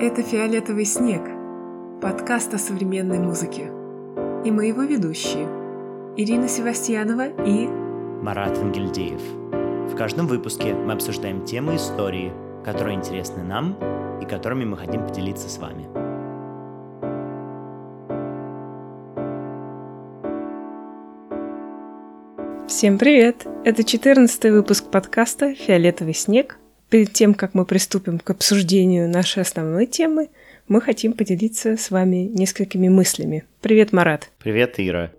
Это 0.00 0.22
«Фиолетовый 0.22 0.84
снег»– 0.84 1.22
подкаст 2.00 2.54
о 2.54 2.58
современной 2.58 3.18
музыке. 3.18 3.64
И 4.44 4.50
мы 4.52 4.66
его 4.66 4.82
ведущие– 4.84 5.48
Ирина 6.16 6.46
Севастьянова 6.46 7.26
и 7.44 7.66
Марат 7.66 8.56
Ангельдеев. 8.58 9.20
В 9.92 9.96
каждом 9.96 10.28
выпуске 10.28 10.72
мы 10.72 10.92
обсуждаем 10.92 11.44
темы 11.44 11.74
истории, 11.74 12.32
которые 12.64 12.94
интересны 12.94 13.42
нам 13.42 13.74
и 14.22 14.24
которыми 14.24 14.64
мы 14.64 14.76
хотим 14.76 15.04
поделиться 15.04 15.48
с 15.48 15.58
вами. 15.58 15.88
Всем 22.68 22.98
привет! 22.98 23.48
Это 23.64 23.82
14 23.82 24.44
выпуск 24.52 24.92
подкаста 24.92 25.56
«Фиолетовый 25.56 26.14
снег», 26.14 26.60
Перед 26.90 27.12
тем, 27.12 27.34
как 27.34 27.54
мы 27.54 27.66
приступим 27.66 28.18
к 28.18 28.30
обсуждению 28.30 29.08
нашей 29.10 29.42
основной 29.42 29.86
темы, 29.86 30.30
мы 30.68 30.80
хотим 30.80 31.12
поделиться 31.12 31.76
с 31.76 31.90
вами 31.90 32.16
несколькими 32.16 32.88
мыслями. 32.88 33.44
Привет, 33.60 33.92
Марат. 33.92 34.30
Привет, 34.38 34.74
Ира. 34.78 35.12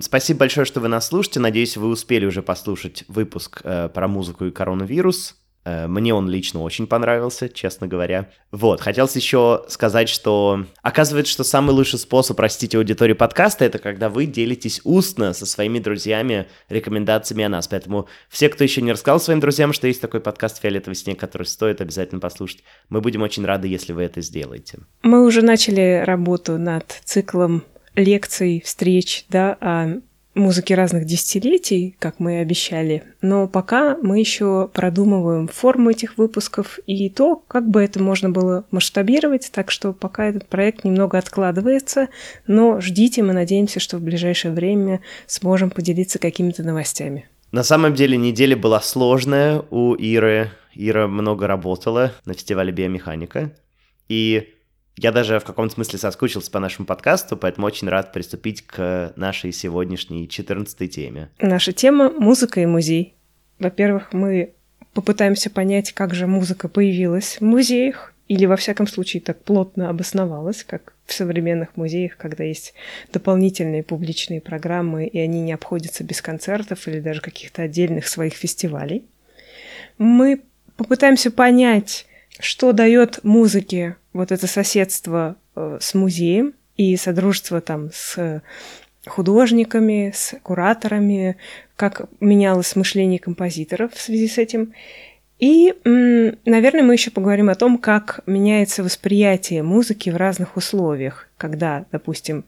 Спасибо 0.00 0.40
большое, 0.40 0.64
что 0.64 0.80
вы 0.80 0.88
нас 0.88 1.08
слушаете. 1.08 1.40
Надеюсь, 1.40 1.76
вы 1.76 1.88
успели 1.88 2.26
уже 2.26 2.42
послушать 2.42 3.04
выпуск 3.08 3.60
э, 3.64 3.88
про 3.88 4.08
музыку 4.08 4.44
и 4.44 4.50
коронавирус. 4.50 5.36
Э, 5.64 5.86
мне 5.86 6.14
он 6.14 6.28
лично 6.28 6.62
очень 6.62 6.86
понравился, 6.86 7.48
честно 7.48 7.86
говоря. 7.86 8.28
Вот, 8.50 8.80
хотелось 8.80 9.16
еще 9.16 9.64
сказать, 9.68 10.08
что 10.08 10.66
оказывается, 10.82 11.32
что 11.32 11.44
самый 11.44 11.70
лучший 11.70 11.98
способ 11.98 12.38
растить 12.38 12.74
аудиторию 12.74 13.16
подкаста— 13.16 13.64
это 13.66 13.78
когда 13.78 14.08
вы 14.08 14.26
делитесь 14.26 14.80
устно 14.84 15.32
со 15.32 15.46
своими 15.46 15.78
друзьями 15.78 16.46
рекомендациями 16.68 17.44
о 17.44 17.48
нас. 17.48 17.68
Поэтому 17.68 18.08
все, 18.28 18.48
кто 18.48 18.64
еще 18.64 18.82
не 18.82 18.92
рассказал 18.92 19.20
своим 19.20 19.40
друзьям, 19.40 19.72
что 19.72 19.86
есть 19.86 20.00
такой 20.00 20.20
подкаст 20.20 20.60
«Фиолетовый 20.60 20.96
снег», 20.96 21.18
который 21.18 21.46
стоит 21.46 21.80
обязательно 21.80 22.20
послушать, 22.20 22.62
мы 22.88 23.00
будем 23.00 23.22
очень 23.22 23.44
рады, 23.44 23.68
если 23.68 23.92
вы 23.92 24.02
это 24.02 24.20
сделаете. 24.20 24.78
Мы 25.02 25.24
уже 25.24 25.42
начали 25.42 26.02
работу 26.04 26.58
над 26.58 27.00
циклом 27.04 27.64
лекций, 27.94 28.62
встреч, 28.64 29.24
да, 29.28 29.56
о 29.60 30.00
музыки 30.34 30.72
разных 30.72 31.04
десятилетий, 31.04 31.96
как 31.98 32.20
мы 32.20 32.34
и 32.34 32.38
обещали, 32.38 33.04
но 33.22 33.46
пока 33.48 33.96
мы 34.02 34.18
еще 34.18 34.68
продумываем 34.72 35.48
форму 35.48 35.90
этих 35.90 36.18
выпусков 36.18 36.78
и 36.86 37.08
то, 37.10 37.36
как 37.36 37.68
бы 37.68 37.82
это 37.82 38.02
можно 38.02 38.30
было 38.30 38.64
масштабировать, 38.70 39.50
так 39.52 39.70
что 39.70 39.92
пока 39.92 40.26
этот 40.26 40.46
проект 40.46 40.84
немного 40.84 41.18
откладывается, 41.18 42.08
но 42.46 42.80
ждите, 42.80 43.22
мы 43.22 43.32
надеемся, 43.32 43.80
что 43.80 43.98
в 43.98 44.02
ближайшее 44.02 44.52
время 44.52 45.00
сможем 45.26 45.70
поделиться 45.70 46.18
какими-то 46.18 46.62
новостями. 46.62 47.28
На 47.52 47.62
самом 47.62 47.94
деле 47.94 48.16
неделя 48.16 48.56
была 48.56 48.80
сложная 48.80 49.62
у 49.70 49.94
Иры. 49.94 50.50
Ира 50.74 51.06
много 51.06 51.46
работала 51.46 52.12
на 52.24 52.34
фестивале 52.34 52.72
биомеханика. 52.72 53.52
И 54.08 54.53
я 54.96 55.12
даже 55.12 55.40
в 55.40 55.44
каком-то 55.44 55.74
смысле 55.74 55.98
соскучился 55.98 56.50
по 56.50 56.60
нашему 56.60 56.86
подкасту, 56.86 57.36
поэтому 57.36 57.66
очень 57.66 57.88
рад 57.88 58.12
приступить 58.12 58.62
к 58.62 59.12
нашей 59.16 59.52
сегодняшней 59.52 60.28
14 60.28 60.90
теме. 60.90 61.30
Наша 61.40 61.72
тема— 61.72 62.10
музыка 62.18 62.60
и 62.60 62.66
музей. 62.66 63.14
Во-первых, 63.58 64.12
мы 64.12 64.52
попытаемся 64.92 65.50
понять, 65.50 65.92
как 65.92 66.14
же 66.14 66.26
музыка 66.26 66.68
появилась 66.68 67.38
в 67.40 67.44
музеях, 67.44 68.14
или, 68.26 68.46
во 68.46 68.56
всяком 68.56 68.86
случае, 68.86 69.20
так 69.20 69.42
плотно 69.42 69.90
обосновалась, 69.90 70.64
как 70.64 70.94
в 71.04 71.12
современных 71.12 71.76
музеях, 71.76 72.16
когда 72.16 72.42
есть 72.42 72.72
дополнительные 73.12 73.82
публичные 73.82 74.40
программы, 74.40 75.06
и 75.06 75.18
они 75.18 75.42
не 75.42 75.52
обходятся 75.52 76.04
без 76.04 76.22
концертов 76.22 76.88
или 76.88 77.00
даже 77.00 77.20
каких-то 77.20 77.62
отдельных 77.62 78.08
своих 78.08 78.32
фестивалей. 78.32 79.04
Мы 79.98 80.40
попытаемся 80.76 81.30
понять, 81.30 82.06
что 82.44 82.72
дает 82.72 83.24
музыке 83.24 83.96
вот 84.12 84.30
это 84.30 84.46
соседство 84.46 85.36
э, 85.56 85.78
с 85.80 85.94
музеем 85.94 86.52
и 86.76 86.96
содружество 86.96 87.60
там 87.60 87.90
с 87.92 88.42
художниками, 89.06 90.12
с 90.14 90.34
кураторами, 90.42 91.36
как 91.76 92.02
менялось 92.20 92.76
мышление 92.76 93.18
композиторов 93.18 93.94
в 93.94 94.00
связи 94.00 94.28
с 94.28 94.38
этим. 94.38 94.74
И, 95.38 95.74
наверное, 95.84 96.82
мы 96.82 96.94
еще 96.94 97.10
поговорим 97.10 97.50
о 97.50 97.54
том, 97.54 97.78
как 97.78 98.20
меняется 98.26 98.84
восприятие 98.84 99.62
музыки 99.62 100.10
в 100.10 100.16
разных 100.16 100.56
условиях, 100.56 101.28
когда, 101.36 101.86
допустим, 101.92 102.44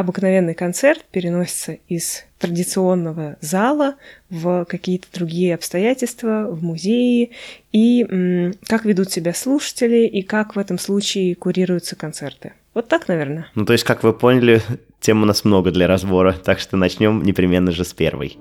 обыкновенный 0.00 0.54
концерт 0.54 1.04
переносится 1.12 1.76
из 1.88 2.24
традиционного 2.38 3.36
зала 3.42 3.96
в 4.30 4.64
какие-то 4.64 5.06
другие 5.12 5.54
обстоятельства, 5.54 6.46
в 6.48 6.62
музеи, 6.64 7.32
и 7.72 8.52
как 8.66 8.86
ведут 8.86 9.10
себя 9.12 9.34
слушатели, 9.34 10.06
и 10.06 10.22
как 10.22 10.56
в 10.56 10.58
этом 10.58 10.78
случае 10.78 11.34
курируются 11.34 11.96
концерты. 11.96 12.54
Вот 12.72 12.88
так, 12.88 13.08
наверное. 13.08 13.48
Ну, 13.54 13.66
то 13.66 13.74
есть, 13.74 13.84
как 13.84 14.02
вы 14.02 14.14
поняли, 14.14 14.62
тем 15.00 15.22
у 15.22 15.26
нас 15.26 15.44
много 15.44 15.70
для 15.70 15.86
разбора, 15.86 16.32
так 16.32 16.60
что 16.60 16.78
начнем 16.78 17.22
непременно 17.22 17.70
же 17.70 17.84
с 17.84 17.92
первой. 17.92 18.38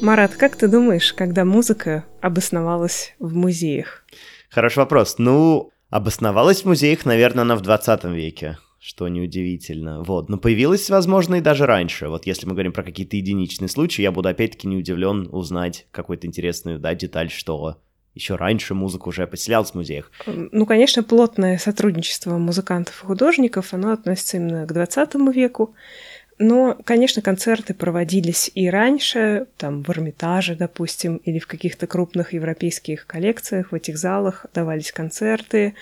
Марат, 0.00 0.34
как 0.34 0.56
ты 0.56 0.68
думаешь, 0.68 1.12
когда 1.12 1.44
музыка 1.44 2.04
обосновалась 2.22 3.14
в 3.18 3.34
музеях? 3.34 4.04
Хороший 4.48 4.78
вопрос. 4.78 5.16
Ну, 5.18 5.72
Обосновалась 5.90 6.62
в 6.62 6.66
музеях, 6.66 7.06
наверное, 7.06 7.42
она 7.42 7.56
в 7.56 7.62
20 7.62 8.04
веке, 8.04 8.58
что 8.78 9.08
неудивительно. 9.08 10.02
Вот. 10.02 10.28
Но 10.28 10.36
появилась, 10.36 10.90
возможно, 10.90 11.36
и 11.36 11.40
даже 11.40 11.64
раньше. 11.64 12.08
Вот 12.08 12.26
если 12.26 12.46
мы 12.46 12.52
говорим 12.52 12.72
про 12.72 12.82
какие-то 12.82 13.16
единичные 13.16 13.68
случаи, 13.68 14.02
я 14.02 14.12
буду 14.12 14.28
опять-таки 14.28 14.68
не 14.68 14.76
удивлен 14.76 15.28
узнать 15.32 15.86
какую-то 15.90 16.26
интересную 16.26 16.78
да, 16.78 16.94
деталь, 16.94 17.30
что 17.30 17.78
еще 18.14 18.34
раньше 18.34 18.74
музыка 18.74 19.08
уже 19.08 19.26
поселялась 19.26 19.70
в 19.70 19.76
музеях. 19.76 20.10
Ну, 20.26 20.66
конечно, 20.66 21.02
плотное 21.02 21.56
сотрудничество 21.56 22.36
музыкантов 22.36 23.02
и 23.02 23.06
художников, 23.06 23.72
оно 23.72 23.92
относится 23.92 24.36
именно 24.36 24.66
к 24.66 24.72
20 24.72 25.14
веку. 25.34 25.74
Но, 26.38 26.76
конечно, 26.84 27.20
концерты 27.20 27.74
проводились 27.74 28.50
и 28.54 28.70
раньше, 28.70 29.46
там, 29.56 29.82
в 29.82 29.90
Эрмитаже, 29.90 30.54
допустим, 30.54 31.16
или 31.24 31.40
в 31.40 31.48
каких-то 31.48 31.86
крупных 31.88 32.32
европейских 32.32 33.06
коллекциях, 33.06 33.72
в 33.72 33.74
этих 33.74 33.98
залах 33.98 34.46
давались 34.54 34.92
концерты, 34.92 35.74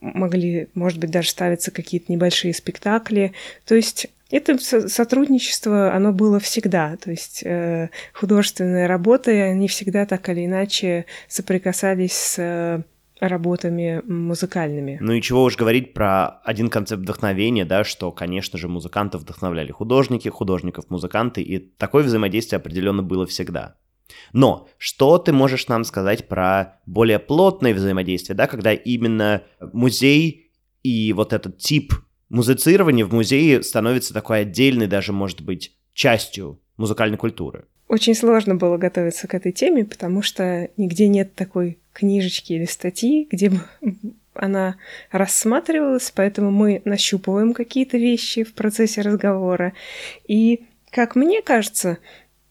могли, 0.00 0.68
может 0.74 0.98
быть, 0.98 1.10
даже 1.10 1.30
ставиться 1.30 1.70
какие-то 1.70 2.10
небольшие 2.10 2.52
спектакли. 2.54 3.32
То 3.64 3.76
есть 3.76 4.08
это 4.30 4.58
сотрудничество, 4.58 5.94
оно 5.94 6.12
было 6.12 6.40
всегда. 6.40 6.96
То 6.96 7.12
есть 7.12 7.42
э, 7.44 7.90
художественные 8.12 8.86
работы, 8.86 9.42
они 9.42 9.68
всегда 9.68 10.06
так 10.06 10.28
или 10.28 10.44
иначе 10.44 11.06
соприкасались 11.28 12.12
с 12.12 12.84
работами 13.20 14.02
музыкальными. 14.04 14.98
Ну 15.00 15.12
и 15.12 15.22
чего 15.22 15.44
уж 15.44 15.56
говорить 15.56 15.94
про 15.94 16.40
один 16.44 16.68
концепт 16.68 17.02
вдохновения, 17.02 17.64
да, 17.64 17.84
что, 17.84 18.10
конечно 18.12 18.58
же, 18.58 18.68
музыкантов 18.68 19.22
вдохновляли 19.22 19.72
художники, 19.72 20.28
художников 20.28 20.90
музыканты, 20.90 21.42
и 21.42 21.58
такое 21.58 22.04
взаимодействие 22.04 22.58
определенно 22.58 23.02
было 23.02 23.26
всегда. 23.26 23.76
Но 24.32 24.68
что 24.78 25.18
ты 25.18 25.32
можешь 25.32 25.68
нам 25.68 25.84
сказать 25.84 26.28
про 26.28 26.80
более 26.86 27.18
плотное 27.18 27.74
взаимодействие, 27.74 28.36
да, 28.36 28.46
когда 28.46 28.72
именно 28.72 29.42
музей 29.72 30.50
и 30.82 31.12
вот 31.12 31.32
этот 31.32 31.58
тип 31.58 31.94
музицирования 32.28 33.06
в 33.06 33.12
музее 33.12 33.62
становится 33.62 34.12
такой 34.12 34.40
отдельной, 34.40 34.86
даже, 34.86 35.12
может 35.12 35.40
быть, 35.40 35.76
частью 35.94 36.60
музыкальной 36.76 37.16
культуры? 37.16 37.66
Очень 37.88 38.14
сложно 38.14 38.56
было 38.56 38.76
готовиться 38.76 39.28
к 39.28 39.34
этой 39.34 39.52
теме, 39.52 39.84
потому 39.84 40.22
что 40.22 40.68
нигде 40.76 41.06
нет 41.06 41.34
такой 41.34 41.78
книжечки 41.94 42.52
или 42.52 42.66
статьи, 42.66 43.26
где 43.30 43.50
она 44.34 44.76
рассматривалась, 45.10 46.12
поэтому 46.14 46.50
мы 46.50 46.82
нащупываем 46.84 47.54
какие-то 47.54 47.96
вещи 47.96 48.42
в 48.42 48.52
процессе 48.52 49.00
разговора. 49.00 49.72
И, 50.26 50.64
как 50.90 51.14
мне 51.14 51.40
кажется, 51.40 51.98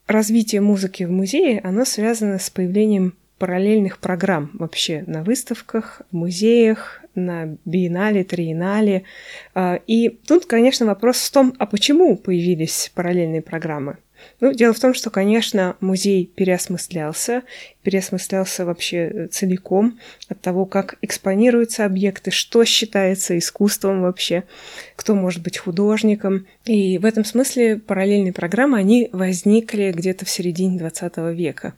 развитие 0.07 0.61
музыки 0.61 1.03
в 1.03 1.11
музее, 1.11 1.59
оно 1.63 1.85
связано 1.85 2.39
с 2.39 2.49
появлением 2.49 3.15
параллельных 3.37 3.97
программ 3.97 4.51
вообще 4.53 5.03
на 5.05 5.23
выставках, 5.23 6.01
в 6.11 6.15
музеях, 6.15 7.01
на 7.15 7.57
биеннале, 7.65 8.23
триеннале. 8.23 9.03
А, 9.53 9.79
и 9.85 10.09
тут, 10.09 10.45
конечно, 10.45 10.85
вопрос 10.85 11.17
в 11.17 11.31
том, 11.31 11.53
а 11.59 11.65
почему 11.65 12.15
появились 12.15 12.91
параллельные 12.95 13.41
программы? 13.41 13.97
Ну, 14.39 14.53
дело 14.53 14.73
в 14.73 14.79
том, 14.79 14.93
что, 14.93 15.09
конечно, 15.09 15.75
музей 15.79 16.29
переосмыслялся, 16.35 17.43
переосмыслялся 17.83 18.65
вообще 18.65 18.97
э, 18.97 19.27
целиком 19.27 19.99
от 20.27 20.41
того, 20.41 20.65
как 20.65 20.97
экспонируются 21.01 21.85
объекты, 21.85 22.31
что 22.31 22.65
считается 22.65 23.37
искусством 23.37 24.01
вообще, 24.01 24.43
кто 24.95 25.15
может 25.15 25.43
быть 25.43 25.57
художником. 25.57 26.45
И 26.65 26.97
в 26.97 27.05
этом 27.05 27.25
смысле 27.25 27.77
параллельные 27.77 28.33
программы, 28.33 28.77
они 28.77 29.09
возникли 29.11 29.91
где-то 29.91 30.25
в 30.25 30.29
середине 30.29 30.77
20 30.77 31.17
века 31.33 31.73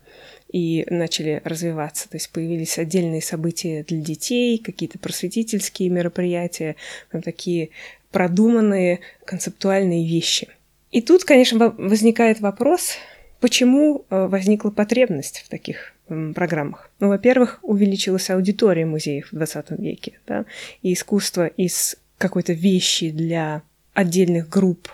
и 0.52 0.86
начали 0.88 1.40
развиваться. 1.44 2.08
То 2.08 2.16
есть 2.16 2.30
появились 2.30 2.78
отдельные 2.78 3.22
события 3.22 3.84
для 3.86 4.00
детей, 4.00 4.58
какие-то 4.58 4.98
просветительские 4.98 5.90
мероприятия, 5.90 6.76
там 7.10 7.22
такие 7.22 7.70
продуманные 8.10 9.00
концептуальные 9.24 10.08
вещи. 10.08 10.48
И 10.96 11.02
тут, 11.02 11.24
конечно, 11.24 11.74
возникает 11.76 12.40
вопрос, 12.40 12.96
почему 13.40 14.06
э, 14.08 14.28
возникла 14.28 14.70
потребность 14.70 15.42
в 15.44 15.50
таких 15.50 15.92
программах. 16.06 16.90
Ну, 17.00 17.08
во-первых, 17.08 17.58
увеличилась 17.60 18.30
аудитория 18.30 18.86
музеев 18.86 19.30
в 19.30 19.36
20 19.36 19.72
веке, 19.72 20.20
да, 20.26 20.46
и 20.80 20.94
искусство 20.94 21.48
из 21.48 21.96
какой-то 22.16 22.54
вещи 22.54 23.10
для 23.10 23.60
отдельных 23.92 24.48
групп 24.48 24.88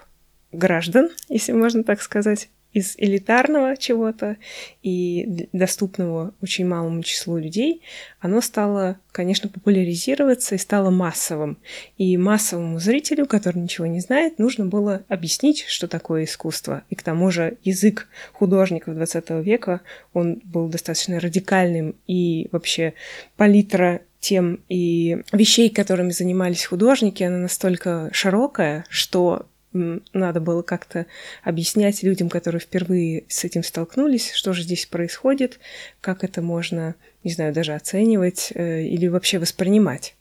граждан, 0.51 1.09
если 1.29 1.53
можно 1.53 1.85
так 1.85 2.03
сказать, 2.03 2.49
из 2.73 2.95
элитарного 2.97 3.77
чего-то 3.77 4.37
и 4.83 5.49
доступного 5.53 6.35
очень 6.41 6.67
малому 6.67 7.03
числу 7.03 7.37
людей, 7.37 7.83
оно 8.21 8.41
стало, 8.41 8.99
конечно, 9.13 9.49
популяризироваться 9.49 10.55
и 10.55 10.59
стало 10.59 10.91
массовым. 10.91 11.59
И 11.99 12.17
массовому 12.17 12.79
зрителю, 12.79 13.27
который 13.27 13.59
ничего 13.59 13.87
не 13.87 14.01
знает, 14.01 14.39
нужно 14.39 14.67
было 14.67 15.05
объяснить, 15.09 15.65
что 15.69 15.87
такое 15.87 16.25
искусство. 16.25 16.83
И 16.89 16.95
к 16.95 17.03
тому 17.03 17.31
же 17.31 17.59
язык 17.63 18.09
художников 18.33 18.97
XX 18.97 19.43
века, 19.43 19.81
он 20.13 20.41
был 20.45 20.69
достаточно 20.69 21.21
радикальным, 21.21 21.95
и 22.07 22.49
вообще 22.53 22.95
палитра 23.37 24.01
тем 24.23 24.61
и 24.69 25.19
вещей, 25.33 25.69
которыми 25.69 26.11
занимались 26.11 26.65
художники, 26.65 27.25
она 27.25 27.39
настолько 27.39 28.09
широкая, 28.13 28.87
что 28.89 29.47
надо 29.73 30.41
было 30.41 30.63
как-то 30.63 31.07
объяснять 31.43 32.03
людям, 32.03 32.29
которые 32.29 32.61
впервые 32.61 33.25
с 33.29 33.45
этим 33.45 33.63
столкнулись, 33.63 34.33
что 34.33 34.53
же 34.53 34.63
здесь 34.63 34.87
происходит, 34.87 35.59
как 36.01 36.25
это 36.25 36.43
можно, 36.43 36.95
не 37.25 37.33
знаю, 37.33 37.53
даже 37.53 37.75
оценивать 37.75 38.53
э, 38.55 38.83
или 38.83 39.09
вообще 39.09 39.39
воспринимать. 39.39 40.15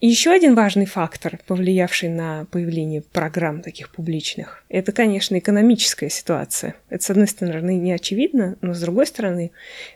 И 0.00 0.08
еще 0.08 0.30
один 0.30 0.54
важный 0.54 0.86
фактор, 0.86 1.38
повлиявший 1.46 2.08
на 2.08 2.46
появление 2.46 3.02
программ 3.02 3.60
таких 3.60 3.90
публичных, 3.90 4.64
это, 4.70 4.92
конечно, 4.92 5.38
экономическая 5.38 6.08
ситуация. 6.08 6.74
Это, 6.88 7.04
с 7.04 7.10
одной 7.10 7.28
стороны, 7.28 7.76
не 7.76 7.92
очевидно, 7.92 8.56
но 8.62 8.72
с 8.72 8.80
другой 8.80 9.06
стороны, 9.06 9.52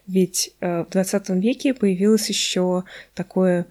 ведь 0.07 0.53
э, 0.61 0.85
в 0.85 0.91
20 0.91 1.31
веке 1.31 1.73
появилось 1.73 2.29
еще 2.29 2.85
такое 3.15 3.67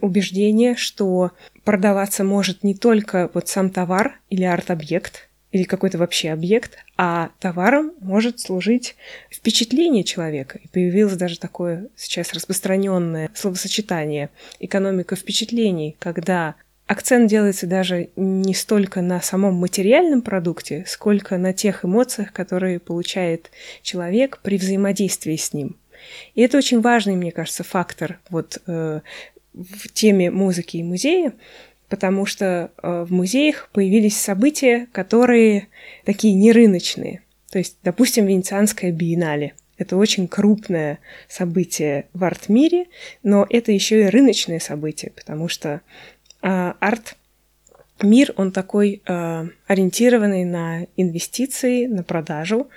убеждение, 0.00 0.76
что 0.76 1.32
продаваться 1.64 2.24
может 2.24 2.62
не 2.62 2.74
только 2.74 3.30
вот 3.34 3.48
сам 3.48 3.70
товар 3.70 4.20
или 4.30 4.44
арт-объект, 4.44 5.28
или 5.52 5.64
какой-то 5.64 5.98
вообще 5.98 6.30
объект, 6.30 6.78
а 6.96 7.30
товаром 7.40 7.92
может 8.00 8.40
служить 8.40 8.96
впечатление 9.30 10.04
человека. 10.04 10.58
И 10.62 10.68
появилось 10.68 11.16
даже 11.16 11.38
такое 11.38 11.88
сейчас 11.96 12.32
распространенное 12.32 13.30
словосочетание 13.34 14.30
экономика 14.60 15.16
впечатлений, 15.16 15.96
когда 15.98 16.56
акцент 16.86 17.30
делается 17.30 17.66
даже 17.66 18.10
не 18.16 18.54
столько 18.54 19.02
на 19.02 19.20
самом 19.20 19.54
материальном 19.54 20.22
продукте, 20.22 20.84
сколько 20.86 21.38
на 21.38 21.52
тех 21.52 21.84
эмоциях, 21.84 22.32
которые 22.32 22.78
получает 22.78 23.50
человек 23.82 24.40
при 24.42 24.58
взаимодействии 24.58 25.36
с 25.36 25.52
ним. 25.52 25.76
И 26.34 26.42
это 26.42 26.58
очень 26.58 26.80
важный, 26.80 27.16
мне 27.16 27.32
кажется, 27.32 27.64
фактор 27.64 28.20
вот 28.30 28.58
э, 28.66 29.00
в 29.56 29.92
теме 29.92 30.30
музыки 30.30 30.76
и 30.76 30.82
музея, 30.82 31.32
потому 31.88 32.26
что 32.26 32.70
э, 32.82 33.04
в 33.08 33.12
музеях 33.12 33.68
появились 33.72 34.16
события, 34.16 34.86
которые 34.92 35.68
такие 36.04 36.34
нерыночные. 36.34 37.22
То 37.50 37.58
есть, 37.58 37.78
допустим, 37.82 38.26
Венецианская 38.26 38.92
биеннале. 38.92 39.54
Это 39.78 39.96
очень 39.96 40.26
крупное 40.26 40.98
событие 41.28 42.06
в 42.14 42.24
арт-мире, 42.24 42.86
но 43.22 43.46
это 43.48 43.72
еще 43.72 44.04
и 44.04 44.06
рыночное 44.06 44.58
событие, 44.58 45.12
потому 45.14 45.48
что 45.48 45.82
э, 46.42 46.72
арт 46.80 47.16
мир, 48.02 48.32
он 48.36 48.52
такой 48.52 49.02
э, 49.06 49.48
ориентированный 49.66 50.44
на 50.44 50.86
инвестиции, 50.96 51.86
на 51.86 52.02
продажу, 52.02 52.68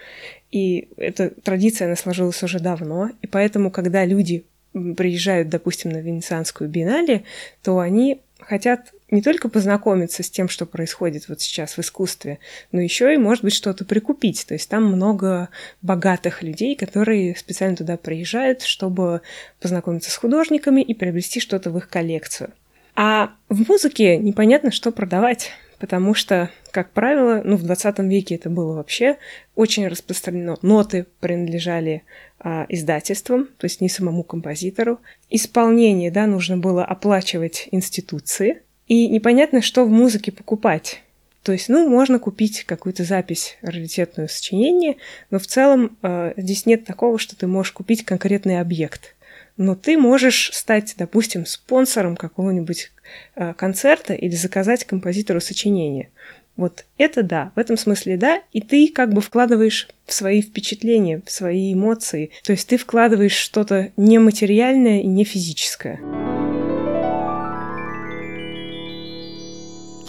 и 0.51 0.89
эта 0.97 1.29
традиция, 1.29 1.87
она 1.87 1.95
сложилась 1.95 2.41
уже 2.43 2.59
давно, 2.59 3.11
и 3.21 3.27
поэтому, 3.27 3.71
когда 3.71 4.05
люди 4.05 4.45
приезжают, 4.73 5.49
допустим, 5.49 5.91
на 5.91 5.97
Венецианскую 5.97 6.69
биеннале, 6.69 7.23
то 7.63 7.79
они 7.79 8.21
хотят 8.39 8.93
не 9.11 9.21
только 9.21 9.49
познакомиться 9.49 10.23
с 10.23 10.29
тем, 10.29 10.49
что 10.49 10.65
происходит 10.65 11.27
вот 11.27 11.41
сейчас 11.41 11.77
в 11.77 11.79
искусстве, 11.79 12.39
но 12.71 12.79
еще 12.79 13.13
и, 13.13 13.17
может 13.17 13.43
быть, 13.43 13.53
что-то 13.53 13.85
прикупить. 13.85 14.45
То 14.47 14.53
есть 14.53 14.69
там 14.69 14.85
много 14.85 15.49
богатых 15.81 16.43
людей, 16.43 16.75
которые 16.75 17.35
специально 17.35 17.75
туда 17.75 17.97
приезжают, 17.97 18.61
чтобы 18.61 19.21
познакомиться 19.59 20.11
с 20.11 20.15
художниками 20.15 20.81
и 20.81 20.93
приобрести 20.93 21.39
что-то 21.39 21.71
в 21.71 21.77
их 21.77 21.89
коллекцию. 21.89 22.51
А 22.95 23.31
в 23.49 23.67
музыке 23.67 24.17
непонятно, 24.17 24.71
что 24.71 24.91
продавать 24.91 25.51
потому 25.79 26.13
что, 26.13 26.49
как 26.71 26.91
правило, 26.91 27.41
ну, 27.43 27.55
в 27.55 27.63
20 27.63 27.99
веке 27.99 28.35
это 28.35 28.49
было 28.49 28.75
вообще 28.75 29.17
очень 29.55 29.87
распространено. 29.87 30.57
Ноты 30.61 31.07
принадлежали 31.19 32.03
а, 32.39 32.65
издательствам, 32.69 33.47
то 33.57 33.65
есть 33.65 33.81
не 33.81 33.89
самому 33.89 34.23
композитору. 34.23 34.99
Исполнение, 35.29 36.11
да, 36.11 36.27
нужно 36.27 36.57
было 36.57 36.83
оплачивать 36.85 37.67
институции. 37.71 38.61
И 38.87 39.07
непонятно, 39.07 39.61
что 39.61 39.85
в 39.85 39.89
музыке 39.89 40.31
покупать. 40.31 41.03
То 41.43 41.53
есть, 41.53 41.69
ну, 41.69 41.87
можно 41.87 42.19
купить 42.19 42.65
какую-то 42.65 43.03
запись 43.03 43.57
раритетную 43.61 44.27
сочинение, 44.27 44.97
но 45.31 45.39
в 45.39 45.47
целом 45.47 45.97
э, 46.01 46.33
здесь 46.35 46.65
нет 46.65 46.85
такого, 46.85 47.17
что 47.17 47.35
ты 47.37 47.47
можешь 47.47 47.71
купить 47.71 48.03
конкретный 48.03 48.59
объект 48.59 49.15
но 49.59 49.75
ты 49.75 49.97
можешь 49.97 50.51
стать, 50.53 50.95
допустим, 50.97 51.45
спонсором 51.45 52.15
какого-нибудь 52.15 52.91
э, 53.35 53.53
концерта 53.53 54.13
или 54.13 54.33
заказать 54.33 54.85
композитору 54.85 55.41
сочинение. 55.41 56.09
Вот 56.55 56.85
это 56.97 57.23
да, 57.23 57.51
в 57.55 57.59
этом 57.59 57.77
смысле 57.77 58.15
да, 58.15 58.41
и 58.53 58.61
ты 58.61 58.87
как 58.87 59.13
бы 59.13 59.19
вкладываешь 59.21 59.89
в 60.05 60.13
свои 60.13 60.41
впечатления, 60.41 61.21
в 61.25 61.29
свои 61.29 61.73
эмоции. 61.73 62.31
То 62.43 62.53
есть 62.53 62.69
ты 62.69 62.77
вкладываешь 62.77 63.35
что-то 63.35 63.91
нематериальное 63.97 65.01
и 65.01 65.07
не 65.07 65.25
физическое. 65.25 65.99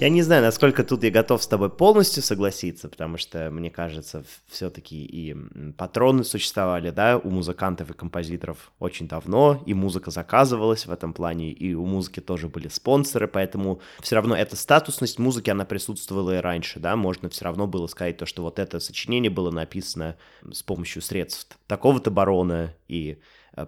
Я 0.00 0.08
не 0.08 0.22
знаю, 0.22 0.42
насколько 0.42 0.82
тут 0.82 1.04
я 1.04 1.10
готов 1.10 1.42
с 1.42 1.46
тобой 1.46 1.68
полностью 1.68 2.22
согласиться, 2.22 2.88
потому 2.88 3.18
что, 3.18 3.50
мне 3.50 3.70
кажется, 3.70 4.24
все-таки 4.48 5.04
и 5.04 5.36
патроны 5.76 6.24
существовали, 6.24 6.88
да, 6.88 7.18
у 7.18 7.28
музыкантов 7.28 7.90
и 7.90 7.92
композиторов 7.92 8.72
очень 8.78 9.06
давно, 9.08 9.62
и 9.66 9.74
музыка 9.74 10.10
заказывалась 10.10 10.86
в 10.86 10.90
этом 10.90 11.12
плане, 11.12 11.52
и 11.52 11.74
у 11.74 11.84
музыки 11.84 12.20
тоже 12.20 12.48
были 12.48 12.68
спонсоры, 12.68 13.28
поэтому 13.28 13.82
все 14.00 14.16
равно 14.16 14.34
эта 14.34 14.56
статусность 14.56 15.18
музыки, 15.18 15.50
она 15.50 15.66
присутствовала 15.66 16.38
и 16.38 16.40
раньше, 16.40 16.80
да, 16.80 16.96
можно 16.96 17.28
все 17.28 17.44
равно 17.44 17.66
было 17.66 17.86
сказать 17.86 18.16
то, 18.16 18.24
что 18.24 18.40
вот 18.40 18.58
это 18.58 18.80
сочинение 18.80 19.30
было 19.30 19.50
написано 19.50 20.16
с 20.50 20.62
помощью 20.62 21.02
средств 21.02 21.58
такого-то 21.66 22.10
барона 22.10 22.72
и 22.88 23.18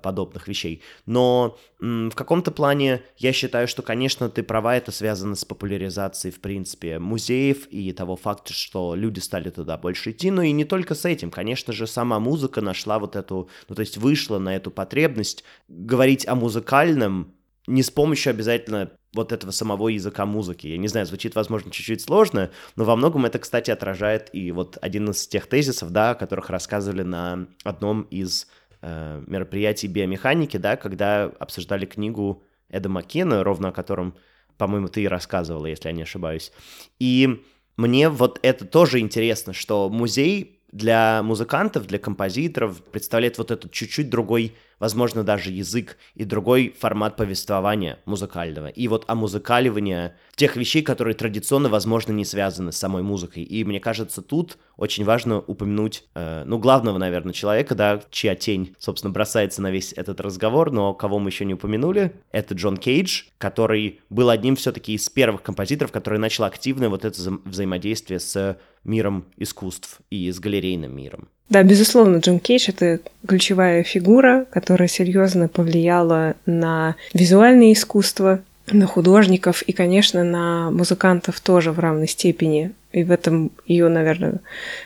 подобных 0.02 0.48
вещей. 0.48 0.82
Но 1.06 1.58
в 1.78 2.12
каком-то 2.14 2.50
плане 2.50 3.02
я 3.16 3.32
считаю, 3.32 3.68
что, 3.68 3.82
конечно, 3.82 4.28
ты 4.28 4.42
права, 4.42 4.76
это 4.76 4.92
связано 4.92 5.34
с 5.34 5.44
популяризацией, 5.44 6.32
в 6.32 6.40
принципе, 6.40 6.98
музеев 6.98 7.66
и 7.70 7.92
того 7.92 8.16
факта, 8.16 8.52
что 8.52 8.94
люди 8.94 9.20
стали 9.20 9.50
туда 9.50 9.76
больше 9.76 10.10
идти, 10.10 10.30
но 10.30 10.42
и 10.42 10.52
не 10.52 10.64
только 10.64 10.94
с 10.94 11.04
этим. 11.04 11.30
Конечно 11.30 11.72
же, 11.72 11.86
сама 11.86 12.20
музыка 12.20 12.60
нашла 12.60 12.98
вот 12.98 13.16
эту, 13.16 13.48
ну, 13.68 13.74
то 13.74 13.80
есть 13.80 13.96
вышла 13.96 14.38
на 14.38 14.54
эту 14.54 14.70
потребность 14.70 15.44
говорить 15.68 16.26
о 16.28 16.34
музыкальном 16.34 17.34
не 17.66 17.82
с 17.82 17.90
помощью 17.90 18.30
обязательно 18.30 18.90
вот 19.14 19.30
этого 19.30 19.50
самого 19.50 19.88
языка 19.88 20.24
музыки. 20.26 20.66
Я 20.66 20.78
не 20.78 20.88
знаю, 20.88 21.06
звучит, 21.06 21.34
возможно, 21.34 21.70
чуть-чуть 21.70 22.00
сложно, 22.00 22.50
но 22.76 22.84
во 22.84 22.96
многом 22.96 23.26
это, 23.26 23.38
кстати, 23.38 23.70
отражает 23.70 24.30
и 24.32 24.50
вот 24.52 24.78
один 24.80 25.10
из 25.10 25.26
тех 25.28 25.46
тезисов, 25.46 25.90
да, 25.90 26.10
о 26.10 26.14
которых 26.14 26.50
рассказывали 26.50 27.02
на 27.02 27.46
одном 27.62 28.02
из 28.02 28.48
э, 28.82 29.22
мероприятий 29.26 29.86
биомеханики, 29.86 30.56
да, 30.56 30.76
когда 30.76 31.24
обсуждали 31.38 31.86
книгу 31.86 32.42
Эда 32.68 32.88
Маккена, 32.88 33.42
ровно 33.42 33.68
о 33.68 33.72
котором, 33.72 34.14
по-моему, 34.58 34.88
ты 34.88 35.02
и 35.02 35.08
рассказывала, 35.08 35.66
если 35.66 35.88
я 35.88 35.94
не 35.94 36.02
ошибаюсь. 36.02 36.52
И 36.98 37.42
мне 37.76 38.08
вот 38.08 38.38
это 38.42 38.64
тоже 38.66 39.00
интересно, 39.00 39.52
что 39.52 39.88
музей 39.88 40.60
для 40.72 41.22
музыкантов, 41.22 41.86
для 41.86 41.98
композиторов 41.98 42.82
представляет 42.82 43.38
вот 43.38 43.50
этот 43.50 43.72
чуть-чуть 43.72 44.08
другой 44.08 44.54
возможно, 44.82 45.22
даже 45.22 45.52
язык 45.52 45.96
и 46.16 46.24
другой 46.24 46.74
формат 46.76 47.14
повествования 47.14 48.00
музыкального. 48.04 48.66
И 48.66 48.88
вот 48.88 49.04
омузыкаливание 49.06 50.16
тех 50.34 50.56
вещей, 50.56 50.82
которые 50.82 51.14
традиционно, 51.14 51.68
возможно, 51.68 52.10
не 52.10 52.24
связаны 52.24 52.72
с 52.72 52.78
самой 52.78 53.04
музыкой. 53.04 53.44
И 53.44 53.62
мне 53.62 53.78
кажется, 53.78 54.22
тут 54.22 54.58
очень 54.76 55.04
важно 55.04 55.38
упомянуть, 55.38 56.02
э, 56.16 56.42
ну, 56.46 56.58
главного, 56.58 56.98
наверное, 56.98 57.32
человека, 57.32 57.76
да, 57.76 58.02
чья 58.10 58.34
тень, 58.34 58.74
собственно, 58.76 59.12
бросается 59.12 59.62
на 59.62 59.70
весь 59.70 59.92
этот 59.92 60.20
разговор, 60.20 60.72
но 60.72 60.94
кого 60.94 61.20
мы 61.20 61.30
еще 61.30 61.44
не 61.44 61.54
упомянули, 61.54 62.16
это 62.32 62.54
Джон 62.54 62.76
Кейдж, 62.76 63.26
который 63.38 64.00
был 64.10 64.30
одним 64.30 64.56
все-таки 64.56 64.94
из 64.94 65.08
первых 65.08 65.44
композиторов, 65.44 65.92
который 65.92 66.18
начал 66.18 66.42
активное 66.42 66.88
вот 66.88 67.04
это 67.04 67.16
вза 67.16 67.30
взаимодействие 67.44 68.18
с 68.18 68.58
миром 68.82 69.26
искусств 69.36 70.00
и 70.10 70.28
с 70.28 70.40
галерейным 70.40 70.96
миром. 70.96 71.28
Да, 71.52 71.62
безусловно, 71.62 72.16
Джон 72.16 72.40
Кейдж— 72.40 72.64
это 72.71 73.00
ключевая 73.28 73.82
фигура, 73.82 74.47
которая 74.50 74.88
серьезно 74.88 75.49
повлияла 75.49 76.35
на 76.47 76.97
визуальное 77.12 77.75
искусство, 77.75 78.40
на 78.71 78.87
художников 78.87 79.61
и, 79.61 79.73
конечно, 79.73 80.25
на 80.25 80.71
музыкантов 80.71 81.40
тоже 81.40 81.71
в 81.71 81.78
равной 81.78 82.09
степени. 82.09 82.73
И 82.92 83.04
в 83.04 83.11
этом 83.11 83.50
ее, 83.66 83.90
наверное, 83.90 84.40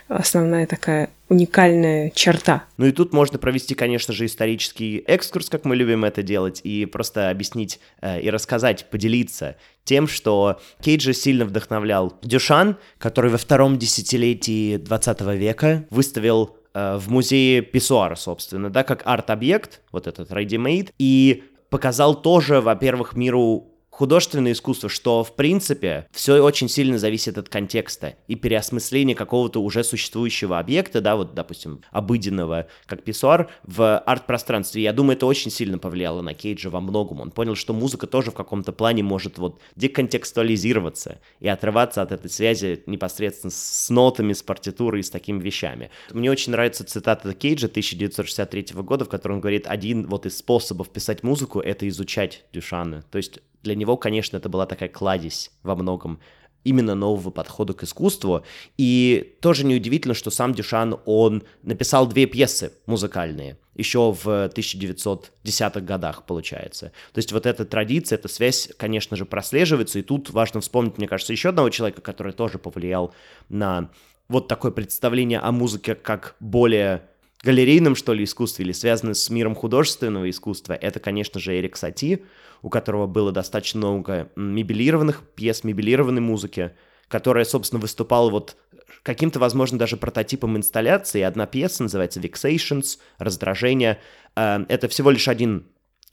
основная 0.09 0.67
такая 0.67 1.11
уникальная 1.29 2.11
черта. 2.11 2.65
Ну 2.79 2.87
и 2.87 2.93
тут 2.93 3.13
можно 3.13 3.39
провести, 3.39 3.77
конечно 3.77 4.13
же, 4.13 4.27
исторический 4.27 5.05
экскурс, 5.07 5.49
как 5.49 5.65
мы 5.65 5.77
любим 5.77 6.05
это 6.05 6.25
делать, 6.25 6.61
и 6.65 6.85
просто 6.87 7.31
объяснить 7.31 7.79
э, 8.01 8.21
и 8.21 8.31
рассказать, 8.31 8.87
поделиться 8.91 9.57
тем, 9.85 10.09
что 10.09 10.61
Кейджа 10.83 11.13
сильно 11.13 11.45
вдохновлял 11.45 12.19
Дюшан, 12.23 12.77
который 12.99 13.31
во 13.31 13.39
втором 13.39 13.79
десятилетии 13.79 14.77
20 14.77 15.21
века 15.37 15.87
выставил 15.91 16.56
в 16.77 17.09
музее 17.09 17.63
писсуар, 17.63 18.17
собственно, 18.19 18.69
да, 18.69 18.85
как 18.85 19.03
арт-объект, 19.07 19.81
вот 19.93 20.07
этот 20.07 20.31
ready-made, 20.31 20.91
и 20.99 21.45
показал 21.71 22.21
тоже, 22.21 22.61
во-первых, 22.61 23.17
миру 23.17 23.76
художественное 23.97 24.53
искусство, 24.53 24.91
что, 24.91 25.25
в 25.25 25.35
принципе, 25.35 26.07
все 26.13 26.39
очень 26.43 26.69
сильно 26.69 26.99
зависит 26.99 27.39
от 27.39 27.49
контекста 27.49 28.17
и 28.29 28.35
переосмысления 28.35 29.15
какого-то 29.15 29.63
уже 29.63 29.83
существующего 29.85 30.59
объекта, 30.59 31.01
да, 31.01 31.17
вот, 31.17 31.33
допустим, 31.33 31.81
обыденного, 31.91 32.67
как 32.85 33.05
писсуар, 33.05 33.49
в 33.63 33.99
арт-пространстве. 33.99 34.83
Я 34.83 34.93
думаю, 34.93 35.17
это 35.17 35.25
очень 35.25 35.51
сильно 35.51 35.79
повлияло 35.79 36.21
на 36.21 36.35
Кейджа 36.35 36.69
во 36.69 36.83
многом. 36.83 37.23
Он 37.23 37.31
понял, 37.31 37.55
что 37.55 37.73
музыка 37.73 38.07
тоже 38.07 38.33
в 38.33 38.35
каком-то 38.35 38.73
плане 38.73 39.03
может 39.03 39.39
вот 39.39 39.61
деконтекстуализироваться 39.77 41.19
и 41.41 41.49
отрываться 41.49 42.03
от 42.03 42.13
этой 42.13 42.29
связи 42.29 42.83
непосредственно 42.85 43.51
с 43.51 43.89
нотами, 43.89 44.35
с 44.35 44.43
партитурой 44.43 45.01
и 45.01 45.05
с 45.05 45.11
такими 45.11 45.43
вещами. 45.43 45.91
Мне 46.13 46.31
очень 46.31 46.53
нравится 46.53 46.85
цитата 46.85 47.33
Кейджа 47.33 47.67
1963 47.67 48.75
года, 48.83 49.07
в 49.07 49.09
которой 49.09 49.33
он 49.33 49.41
говорит, 49.41 49.67
один 49.67 50.07
вот 50.07 50.27
из 50.27 50.37
способов 50.37 50.91
писать 50.91 51.23
музыку— 51.23 51.61
это 51.61 51.89
изучать 51.89 52.45
Дюшана. 52.53 53.03
То 53.11 53.17
есть 53.17 53.41
для 53.67 53.75
него, 53.75 53.97
конечно, 53.97 54.37
это 54.37 54.49
была 54.49 54.65
такая 54.65 54.89
кладезь 54.89 55.51
во 55.63 55.75
многом 55.75 56.21
именно 56.63 56.95
нового 56.95 57.31
подхода 57.31 57.75
к 57.75 57.83
искусству. 57.83 58.45
И 58.77 59.37
тоже 59.41 59.65
неудивительно, 59.65 60.15
что 60.15 60.31
сам 60.31 60.55
Дюшан, 60.55 60.99
он 61.05 61.43
написал 61.63 62.07
две 62.07 62.27
пьесы 62.27 62.73
музыкальные 62.87 63.57
еще 63.75 64.13
в 64.13 64.27
1910-х 64.27 65.81
годах, 65.81 66.25
получается. 66.25 66.93
То 67.13 67.19
есть 67.19 67.33
вот 67.33 67.45
эта 67.45 67.65
традиция, 67.67 68.17
эта 68.17 68.29
связь, 68.29 68.71
конечно 68.79 69.17
же, 69.17 69.27
прослеживается, 69.27 69.99
и 69.99 70.03
тут 70.03 70.31
важно 70.31 70.61
вспомнить, 70.61 70.97
мне 70.97 71.07
кажется, 71.07 71.33
еще 71.33 71.51
одного 71.51 71.69
человека, 71.69 72.01
который 72.01 72.33
тоже 72.33 72.59
повлиял 72.59 73.13
на 73.51 73.91
вот 74.29 74.49
такое 74.49 74.71
представление 74.71 75.41
о 75.41 75.53
музыке 75.53 75.95
как 75.95 76.37
более 76.41 77.03
галерейном, 77.43 77.97
что 77.97 78.13
ли, 78.13 78.25
искусстве, 78.25 78.65
или 78.65 78.73
связанном 78.73 79.15
с 79.15 79.31
миром 79.31 79.55
художественного 79.55 80.29
искусства, 80.31 80.73
это, 80.73 81.01
конечно 81.01 81.41
же, 81.41 81.57
Эрик 81.57 81.77
Сати, 81.77 82.25
у 82.63 82.71
которого 82.71 83.07
было 83.07 83.33
достаточно 83.33 83.79
много 83.79 84.31
мебелированных 84.37 85.23
пьес, 85.35 85.65
мебелированной 85.65 86.21
музыки, 86.21 86.73
которая, 87.09 87.45
собственно, 87.45 87.81
выступала 87.81 88.31
вот 88.31 88.57
каким-то, 89.03 89.39
возможно, 89.39 89.79
даже 89.79 89.97
прототипом 89.97 90.57
инсталляции. 90.57 91.21
Одна 91.21 91.47
пьеса 91.47 91.83
называется 91.83 92.21
Vexations, 92.21 92.99
раздражение. 93.19 94.01
Э, 94.35 94.65
это 94.69 94.89
всего 94.89 95.11
лишь 95.11 95.29
один 95.29 95.67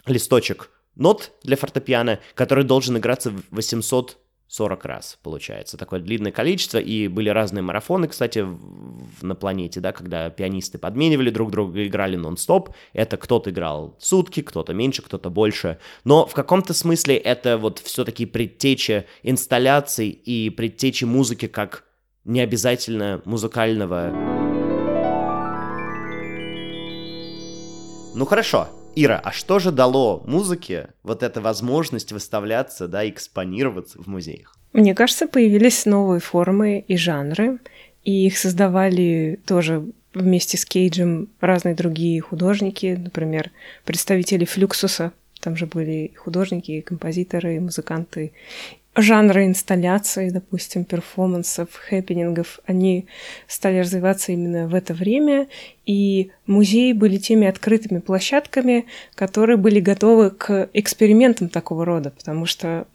листочек 0.06 0.70
нот 0.96 1.32
для 1.44 1.56
фортепиано, 1.56 2.20
который 2.36 2.64
должен 2.64 2.98
играться 2.98 3.32
в 3.32 3.42
800 3.52 4.18
40 4.48 4.86
раз, 4.86 5.18
получается. 5.24 5.78
Такое 5.78 6.00
длинное 6.00 6.32
количество. 6.32 6.78
И 6.78 7.08
были 7.08 7.30
разные 7.30 7.64
марафоны, 7.64 8.08
кстати, 8.08 8.40
в, 8.40 9.24
на 9.24 9.36
планете, 9.36 9.80
да, 9.80 9.92
когда 9.92 10.30
пианисты 10.30 10.78
подменивали 10.78 11.30
друг 11.30 11.52
друга, 11.52 11.86
играли 11.86 12.16
нон-стоп. 12.16 12.70
Это 12.94 13.18
кто-то 13.18 13.50
играл 13.50 13.96
сутки, 14.00 14.42
кто-то 14.42 14.74
меньше, 14.74 15.02
кто-то 15.02 15.30
больше. 15.30 15.80
Но 16.04 16.28
в 16.28 16.34
каком-то 16.34 16.74
смысле 16.74 17.18
это 17.18 17.58
вот 17.58 17.80
все-таки 17.80 18.26
предтеча 18.26 19.06
инсталляций 19.24 20.10
и 20.10 20.50
предтеча 20.50 21.08
музыки 21.08 21.48
как 21.48 21.86
не 22.24 22.40
обязательно 22.40 23.22
музыкального. 23.26 24.12
Ну 28.16 28.26
хорошо, 28.26 28.70
Ира, 28.96 29.20
а 29.24 29.32
что 29.32 29.60
же 29.60 29.72
дало 29.72 30.24
музыке 30.26 30.90
вот 31.04 31.24
эта 31.24 31.42
возможность 31.42 32.12
выставляться, 32.12 32.88
да, 32.88 33.08
экспонироваться 33.08 34.02
в 34.02 34.08
музеях? 34.08 34.56
Мне 34.74 34.94
кажется, 34.94 35.28
появились 35.28 35.86
новые 35.86 36.20
формы 36.20 36.80
и 36.88 36.98
жанры, 36.98 37.60
и 38.04 38.28
их 38.28 38.38
создавали 38.38 39.40
тоже 39.46 39.86
вместе 40.14 40.58
с 40.58 40.66
Кейджем 40.66 41.30
разные 41.40 41.76
другие 41.76 42.22
художники, 42.22 42.98
например, 43.02 43.52
представители 43.86 44.46
Флюксуса, 44.46 45.12
там 45.40 45.58
же 45.58 45.66
были 45.66 46.14
художники, 46.16 46.72
и 46.72 46.82
композиторы, 46.82 47.56
и 47.56 47.60
музыканты, 47.60 48.32
жанры 48.96 49.46
инсталляций, 49.46 50.30
допустим, 50.30 50.86
перформансов, 50.86 51.70
хэппинингов, 51.74 52.60
они 52.66 53.08
стали 53.48 53.80
развиваться 53.80 54.32
именно 54.32 54.68
в 54.68 54.76
это 54.76 54.94
время, 54.94 55.48
и 55.86 56.32
музеи 56.46 56.94
были 56.94 57.18
теми 57.18 57.48
открытыми 57.48 58.00
площадками, 58.00 58.86
которые 59.16 59.58
были 59.58 59.80
готовы 59.80 60.30
к 60.30 60.70
экспериментам 60.74 61.50
такого 61.50 61.86
рода, 61.86 62.12
потому 62.12 62.46
что 62.46 62.88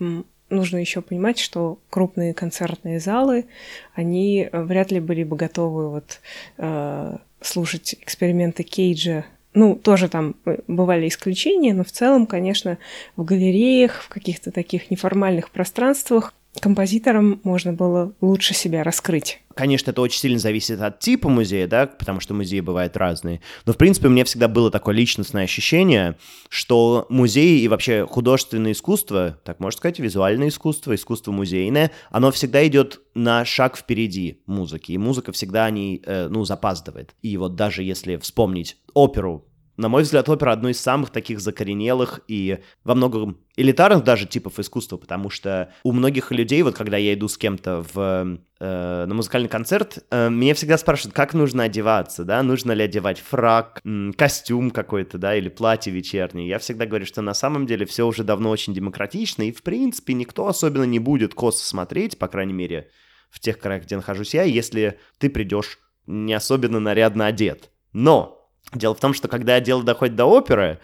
нужно 0.51 0.79
еще 0.79 1.03
понимать, 1.03 1.39
что 1.39 1.79
крупные 1.91 2.33
концертные 2.33 3.01
залы, 3.01 3.47
они 3.95 4.49
вряд 4.53 4.91
ли 4.91 5.01
были 5.01 5.25
бы 5.25 5.37
готовы 5.37 5.91
вот, 5.91 6.21
э, 6.59 7.17
слушать 7.41 7.97
эксперименты 8.01 8.63
Кейджа 8.63 9.25
ну, 9.55 9.75
тоже 9.75 10.09
там 10.09 10.35
э, 10.45 10.59
бывали 10.69 11.09
исключения, 11.09 11.75
но 11.75 11.85
в 11.85 11.91
целом, 11.91 12.27
конечно, 12.27 12.79
в 13.17 13.25
галереях, 13.25 14.03
в 14.03 14.09
каких-то 14.09 14.51
таких 14.51 14.91
неформальных 14.91 15.51
пространствах 15.51 16.35
композиторам 16.61 17.41
можно 17.45 17.73
было 17.73 18.13
лучше 18.21 18.55
себя 18.55 18.83
раскрыть. 18.83 19.41
Конечно, 19.55 19.91
это 19.91 20.01
очень 20.01 20.21
сильно 20.21 20.39
зависит 20.39 20.81
от 20.81 21.01
типа 21.01 21.29
музея, 21.29 21.67
да, 21.67 21.87
потому 21.87 22.21
что 22.21 22.35
музеи 22.35 22.61
бывают 22.61 22.97
разные. 22.97 23.41
Но, 23.67 23.73
в 23.73 23.77
принципе, 23.77 24.07
у 24.07 24.11
меня 24.11 24.25
всегда 24.25 24.47
было 24.47 24.71
такое 24.71 24.95
личностное 24.95 25.45
ощущение, 25.45 26.17
что 26.49 27.07
музеи 27.09 27.61
и 27.61 27.69
вообще 27.69 28.07
художественное 28.07 28.73
искусство, 28.73 29.39
так 29.45 29.59
можно 29.61 29.79
сказать, 29.79 29.99
визуальное 29.99 30.49
искусство, 30.49 30.95
искусство 30.95 31.33
музейное, 31.33 31.91
оно 32.11 32.31
всегда 32.31 32.67
идет 32.67 33.01
на 33.15 33.45
шаг 33.45 33.77
впереди 33.77 34.43
музыки. 34.47 34.93
И 34.93 34.99
музыка 34.99 35.33
всегда 35.33 35.65
о 35.65 35.71
ней, 35.71 36.03
э, 36.05 36.29
ну, 36.29 36.45
запаздывает. 36.45 37.15
И 37.23 37.37
вот 37.37 37.57
даже 37.57 37.83
если 37.83 38.17
вспомнить 38.17 38.77
оперу 38.95 39.45
на 39.79 39.89
мой 39.89 40.03
взгляд, 40.03 40.29
опера 40.29 40.51
одно 40.51 40.69
из 40.69 40.81
самых 40.81 41.11
таких 41.11 41.39
закоренелых 41.39 42.21
и 42.27 42.59
во 42.83 42.97
многом 42.97 43.39
элитарных 43.57 44.03
даже 44.03 44.27
типов 44.27 44.59
искусства, 44.59 44.97
потому 44.97 45.31
что 45.31 45.73
у 45.85 45.93
многих 45.93 46.33
людей, 46.33 46.63
вот 46.63 46.75
когда 46.75 46.97
я 46.97 47.15
иду 47.15 47.29
с 47.29 47.39
кем-то 47.39 47.85
в, 47.95 48.39
э, 48.59 49.05
на 49.07 49.15
музыкальный 49.15 49.49
концерт, 49.49 50.05
э, 50.11 50.31
меня 50.31 50.55
всегда 50.55 50.79
спрашивают, 50.79 51.15
как 51.15 51.33
нужно 51.33 51.63
одеваться, 51.63 52.25
да, 52.25 52.43
нужно 52.43 52.73
ли 52.73 52.83
одевать 52.83 53.21
фрак, 53.21 53.81
м, 53.85 54.13
костюм 54.15 54.73
какой-то, 54.73 55.17
да, 55.17 55.37
или 55.37 55.49
платье 55.49 55.93
вечернее. 55.93 56.49
Я 56.49 56.59
всегда 56.59 56.85
говорю, 56.85 57.07
что 57.07 57.23
на 57.23 57.33
самом 57.33 57.65
деле 57.65 57.87
все 57.87 58.05
уже 58.05 58.25
давно 58.25 58.51
очень 58.51 58.75
демократично, 58.75 59.45
и 59.45 59.53
в 59.53 59.63
принципе 59.63 60.13
никто 60.13 60.49
особенно 60.49 60.85
не 60.85 60.99
будет 60.99 61.35
косо 61.35 61.65
смотреть, 61.65 62.19
по 62.19 62.27
крайней 62.27 62.53
мере, 62.53 62.91
в 63.31 63.39
тех 63.39 63.61
краях, 63.61 63.85
где 63.85 63.95
нахожусь 63.95 64.35
я, 64.35 64.43
если 64.43 64.99
ты 65.19 65.31
придешь 65.31 65.79
не 66.07 66.35
особенно 66.35 66.81
нарядно 66.81 67.27
одет. 67.27 67.71
Но 67.93 68.38
Дело 68.73 68.95
в 68.95 69.01
том, 69.01 69.15
что 69.15 69.29
когда 69.29 69.61
дело 69.61 69.83
доходит 69.83 70.17
до 70.17 70.27
оперы, 70.27 70.79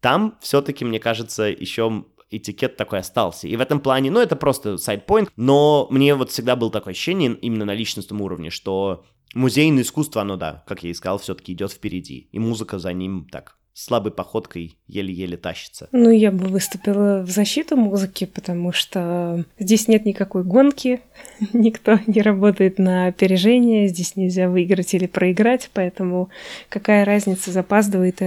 там 0.00 0.36
все-таки, 0.40 0.84
мне 0.84 0.98
кажется, 0.98 1.44
еще 1.44 2.04
этикет 2.30 2.76
такой 2.76 3.00
остался. 3.00 3.48
И 3.48 3.56
в 3.56 3.60
этом 3.60 3.80
плане, 3.80 4.10
ну, 4.10 4.20
это 4.20 4.36
просто 4.36 4.78
сайдпоинт, 4.78 5.30
но 5.36 5.86
мне 5.90 6.14
вот 6.14 6.30
всегда 6.30 6.56
было 6.56 6.70
такое 6.70 6.92
ощущение 6.92 7.34
именно 7.34 7.64
на 7.64 7.74
личностном 7.74 8.20
уровне, 8.20 8.50
что 8.50 9.04
музейное 9.34 9.82
искусство, 9.82 10.22
оно, 10.22 10.36
да, 10.36 10.64
как 10.66 10.82
я 10.82 10.90
и 10.90 10.94
сказал, 10.94 11.18
все-таки 11.18 11.52
идет 11.52 11.72
впереди, 11.72 12.28
и 12.32 12.38
музыка 12.38 12.78
за 12.78 12.92
ним 12.92 13.26
так 13.30 13.56
слабой 13.80 14.12
походкой 14.12 14.76
еле-еле 14.86 15.36
тащится. 15.36 15.88
Ну, 15.92 16.10
я 16.10 16.30
бы 16.30 16.46
выступила 16.46 17.22
в 17.22 17.30
защиту 17.30 17.76
музыки, 17.76 18.26
потому 18.26 18.72
что 18.72 19.44
здесь 19.58 19.88
нет 19.88 20.04
никакой 20.04 20.44
гонки, 20.44 21.00
никто 21.52 21.98
не 22.06 22.22
работает 22.22 22.78
на 22.78 23.06
опережение, 23.06 23.88
здесь 23.88 24.16
нельзя 24.16 24.48
выиграть 24.48 24.94
или 24.94 25.06
проиграть, 25.06 25.70
поэтому 25.72 26.28
какая 26.68 27.04
разница, 27.04 27.50
запаздывает 27.50 28.20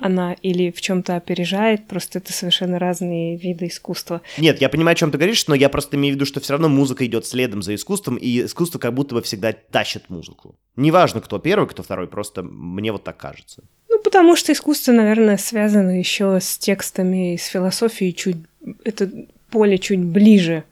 она 0.00 0.32
или 0.34 0.70
в 0.70 0.80
чем-то 0.80 1.16
опережает, 1.16 1.86
просто 1.86 2.18
это 2.18 2.32
совершенно 2.32 2.78
разные 2.78 3.36
виды 3.36 3.66
искусства. 3.66 4.22
Нет, 4.38 4.60
я 4.60 4.68
понимаю, 4.68 4.92
о 4.94 4.96
чем 4.96 5.10
ты 5.10 5.18
говоришь, 5.18 5.46
но 5.46 5.54
я 5.54 5.68
просто 5.68 5.96
имею 5.96 6.14
в 6.14 6.16
виду, 6.16 6.26
что 6.26 6.40
все 6.40 6.54
равно 6.54 6.68
музыка 6.68 7.04
идет 7.06 7.26
следом 7.26 7.62
за 7.62 7.74
искусством, 7.74 8.16
и 8.16 8.44
искусство 8.44 8.78
как 8.78 8.94
будто 8.94 9.14
бы 9.14 9.22
всегда 9.22 9.52
тащит 9.52 10.08
музыку. 10.08 10.56
Неважно, 10.76 11.20
кто 11.20 11.38
первый, 11.38 11.68
кто 11.68 11.82
второй, 11.82 12.08
просто 12.08 12.42
мне 12.42 12.92
вот 12.92 13.04
так 13.04 13.16
кажется. 13.16 13.64
Потому 14.04 14.36
что 14.36 14.52
искусство, 14.52 14.92
наверное, 14.92 15.36
связано 15.36 15.98
еще 15.98 16.38
с 16.40 16.58
текстами, 16.58 17.36
с 17.36 17.46
философией 17.46 18.14
чуть... 18.14 18.36
Это 18.84 19.10
поле 19.50 19.78
чуть 19.78 20.00
ближе 20.00 20.64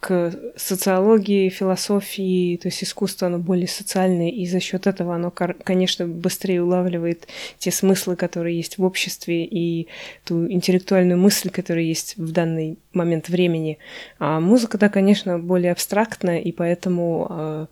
к 0.00 0.34
социологии, 0.56 1.50
философии, 1.50 2.56
то 2.56 2.68
есть 2.68 2.82
искусство, 2.82 3.26
оно 3.26 3.38
более 3.38 3.68
социальное, 3.68 4.30
и 4.30 4.46
за 4.46 4.58
счет 4.58 4.86
этого 4.86 5.14
оно, 5.14 5.30
конечно, 5.30 6.06
быстрее 6.06 6.62
улавливает 6.62 7.28
те 7.58 7.70
смыслы, 7.70 8.16
которые 8.16 8.56
есть 8.56 8.78
в 8.78 8.84
обществе, 8.84 9.44
и 9.44 9.88
ту 10.24 10.50
интеллектуальную 10.50 11.18
мысль, 11.18 11.50
которая 11.50 11.84
есть 11.84 12.16
в 12.16 12.32
данный 12.32 12.78
момент 12.94 13.28
времени. 13.28 13.78
А 14.18 14.40
музыка, 14.40 14.78
да, 14.78 14.88
конечно, 14.88 15.38
более 15.38 15.72
абстрактная, 15.72 16.38
и 16.38 16.50
поэтому 16.50 17.26
э, 17.28 17.66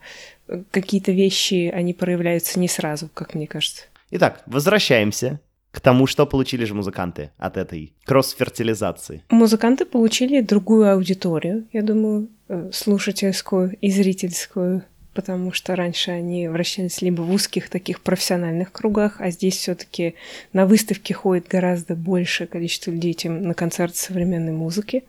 какие-то 0.70 1.12
вещи, 1.12 1.72
они 1.74 1.94
проявляются 1.94 2.60
не 2.60 2.68
сразу, 2.68 3.08
как 3.14 3.34
мне 3.34 3.46
кажется. 3.46 3.84
Итак, 4.10 4.42
возвращаемся 4.46 5.40
к 5.70 5.80
тому, 5.80 6.06
что 6.06 6.24
получили 6.24 6.64
же 6.64 6.74
музыканты 6.74 7.30
от 7.36 7.58
этой 7.58 7.92
кросс-фертилизации? 8.04 9.22
Музыканты 9.28 9.84
получили 9.84 10.40
другую 10.40 10.90
аудиторию, 10.90 11.66
я 11.72 11.82
думаю, 11.82 12.28
э, 12.48 12.70
слушательскую 12.72 13.76
и 13.82 13.90
зрительскую, 13.90 14.82
потому 15.12 15.52
что 15.52 15.76
раньше 15.76 16.10
они 16.10 16.48
вращались 16.48 17.02
либо 17.02 17.20
в 17.20 17.30
узких 17.30 17.68
таких 17.68 18.00
профессиональных 18.00 18.72
кругах, 18.72 19.20
а 19.20 19.30
здесь 19.30 19.58
все-таки 19.58 20.14
на 20.54 20.64
выставке 20.64 21.12
ходит 21.12 21.46
гораздо 21.46 21.94
большее 21.94 22.46
количество 22.46 22.90
людей, 22.90 23.12
чем 23.12 23.42
на 23.42 23.52
концерт 23.52 23.94
современной 23.94 24.52
музыки. 24.52 25.04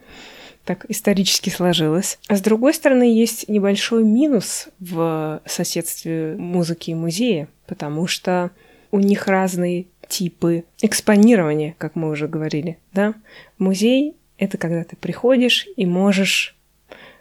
Так 0.65 0.85
исторически 0.89 1.49
сложилось. 1.49 2.19
А 2.27 2.35
с 2.35 2.41
другой 2.41 2.73
стороны, 2.73 3.03
есть 3.03 3.47
небольшой 3.47 4.03
минус 4.03 4.67
в 4.79 5.41
соседстве 5.45 6.35
музыки 6.37 6.91
и 6.91 6.95
музея, 6.95 7.47
потому 7.65 8.05
что 8.05 8.51
у 8.91 8.99
них 8.99 9.27
разные 9.27 9.85
типы 10.07 10.65
экспонирования, 10.81 11.75
как 11.77 11.95
мы 11.95 12.09
уже 12.09 12.27
говорили, 12.27 12.77
да. 12.93 13.13
Музей— 13.57 14.15
это 14.37 14.57
когда 14.57 14.83
ты 14.83 14.95
приходишь 14.95 15.67
и 15.75 15.85
можешь 15.85 16.55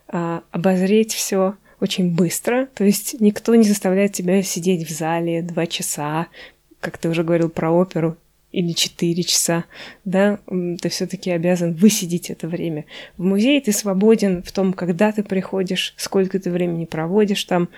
а, 0.08 0.42
обозреть 0.50 1.12
все 1.12 1.56
очень 1.80 2.14
быстро, 2.14 2.66
то 2.74 2.84
есть 2.84 3.20
никто 3.20 3.54
не 3.54 3.64
заставляет 3.64 4.12
тебя 4.12 4.42
сидеть 4.42 4.88
в 4.88 4.90
зале 4.90 5.42
два 5.42 5.66
часа, 5.66 6.28
как 6.80 6.98
ты 6.98 7.08
уже 7.08 7.22
говорил 7.22 7.50
про 7.50 7.70
оперу, 7.70 8.16
или 8.50 8.72
четыре 8.72 9.22
часа, 9.22 9.66
да, 10.04 10.40
ты 10.46 10.88
все-таки 10.88 11.30
обязан 11.30 11.74
высидеть 11.74 12.30
это 12.30 12.48
время. 12.48 12.86
В 13.18 13.24
музее 13.24 13.60
ты 13.60 13.72
свободен 13.72 14.42
в 14.42 14.52
том, 14.52 14.72
когда 14.72 15.12
ты 15.12 15.22
приходишь, 15.22 15.94
сколько 15.96 16.38
ты 16.40 16.50
времени 16.50 16.86
проводишь 16.86 17.44
там, 17.44 17.68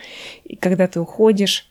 и 0.44 0.56
когда 0.56 0.86
ты 0.86 1.00
уходишь. 1.00 1.68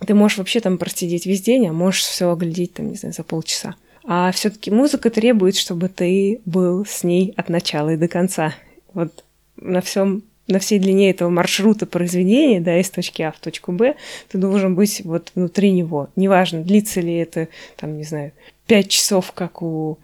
Ты 0.00 0.14
можешь 0.14 0.38
вообще 0.38 0.60
там 0.60 0.78
просидеть 0.78 1.26
весь 1.26 1.42
день, 1.42 1.66
а 1.66 1.72
можешь 1.72 2.02
все 2.02 2.30
оглядеть 2.30 2.74
там, 2.74 2.88
не 2.88 2.96
знаю, 2.96 3.14
за 3.14 3.24
полчаса. 3.24 3.74
А 4.04 4.30
все-таки 4.32 4.70
музыка 4.70 5.10
требует, 5.10 5.56
чтобы 5.56 5.88
ты 5.88 6.40
был 6.46 6.86
с 6.86 7.04
ней 7.04 7.34
от 7.36 7.48
начала 7.48 7.90
и 7.90 7.96
до 7.96 8.08
конца. 8.08 8.54
Вот 8.94 9.24
на 9.56 9.80
всем 9.80 10.22
на 10.48 10.58
всей 10.58 10.78
длине 10.78 11.10
этого 11.10 11.28
маршрута 11.28 11.86
произведения, 11.86 12.60
да, 12.60 12.80
из 12.80 12.90
точки 12.90 13.22
А 13.22 13.32
в 13.32 13.38
точку 13.38 13.70
Б, 13.72 13.96
ты 14.28 14.38
должен 14.38 14.74
быть 14.74 15.02
вот 15.04 15.30
внутри 15.34 15.70
него. 15.70 16.08
Неважно, 16.16 16.62
длится 16.62 17.00
ли 17.00 17.14
это, 17.14 17.48
там, 17.76 17.96
не 17.96 18.04
знаю, 18.04 18.32
пять 18.66 18.88
часов, 18.88 19.32
как 19.32 19.62
у... 19.62 19.98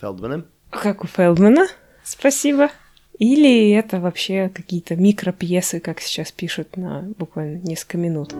Фелдмана? 0.00 0.46
Как 0.70 1.04
у 1.04 1.06
Фелдмана, 1.06 1.66
спасибо. 2.04 2.70
Или 3.18 3.72
это 3.72 4.00
вообще 4.00 4.48
какие-то 4.48 4.96
микропьесы, 4.96 5.80
как 5.80 6.00
сейчас 6.00 6.32
пишут 6.32 6.76
на 6.76 7.02
буквально 7.18 7.58
несколько 7.58 7.98
минут. 7.98 8.32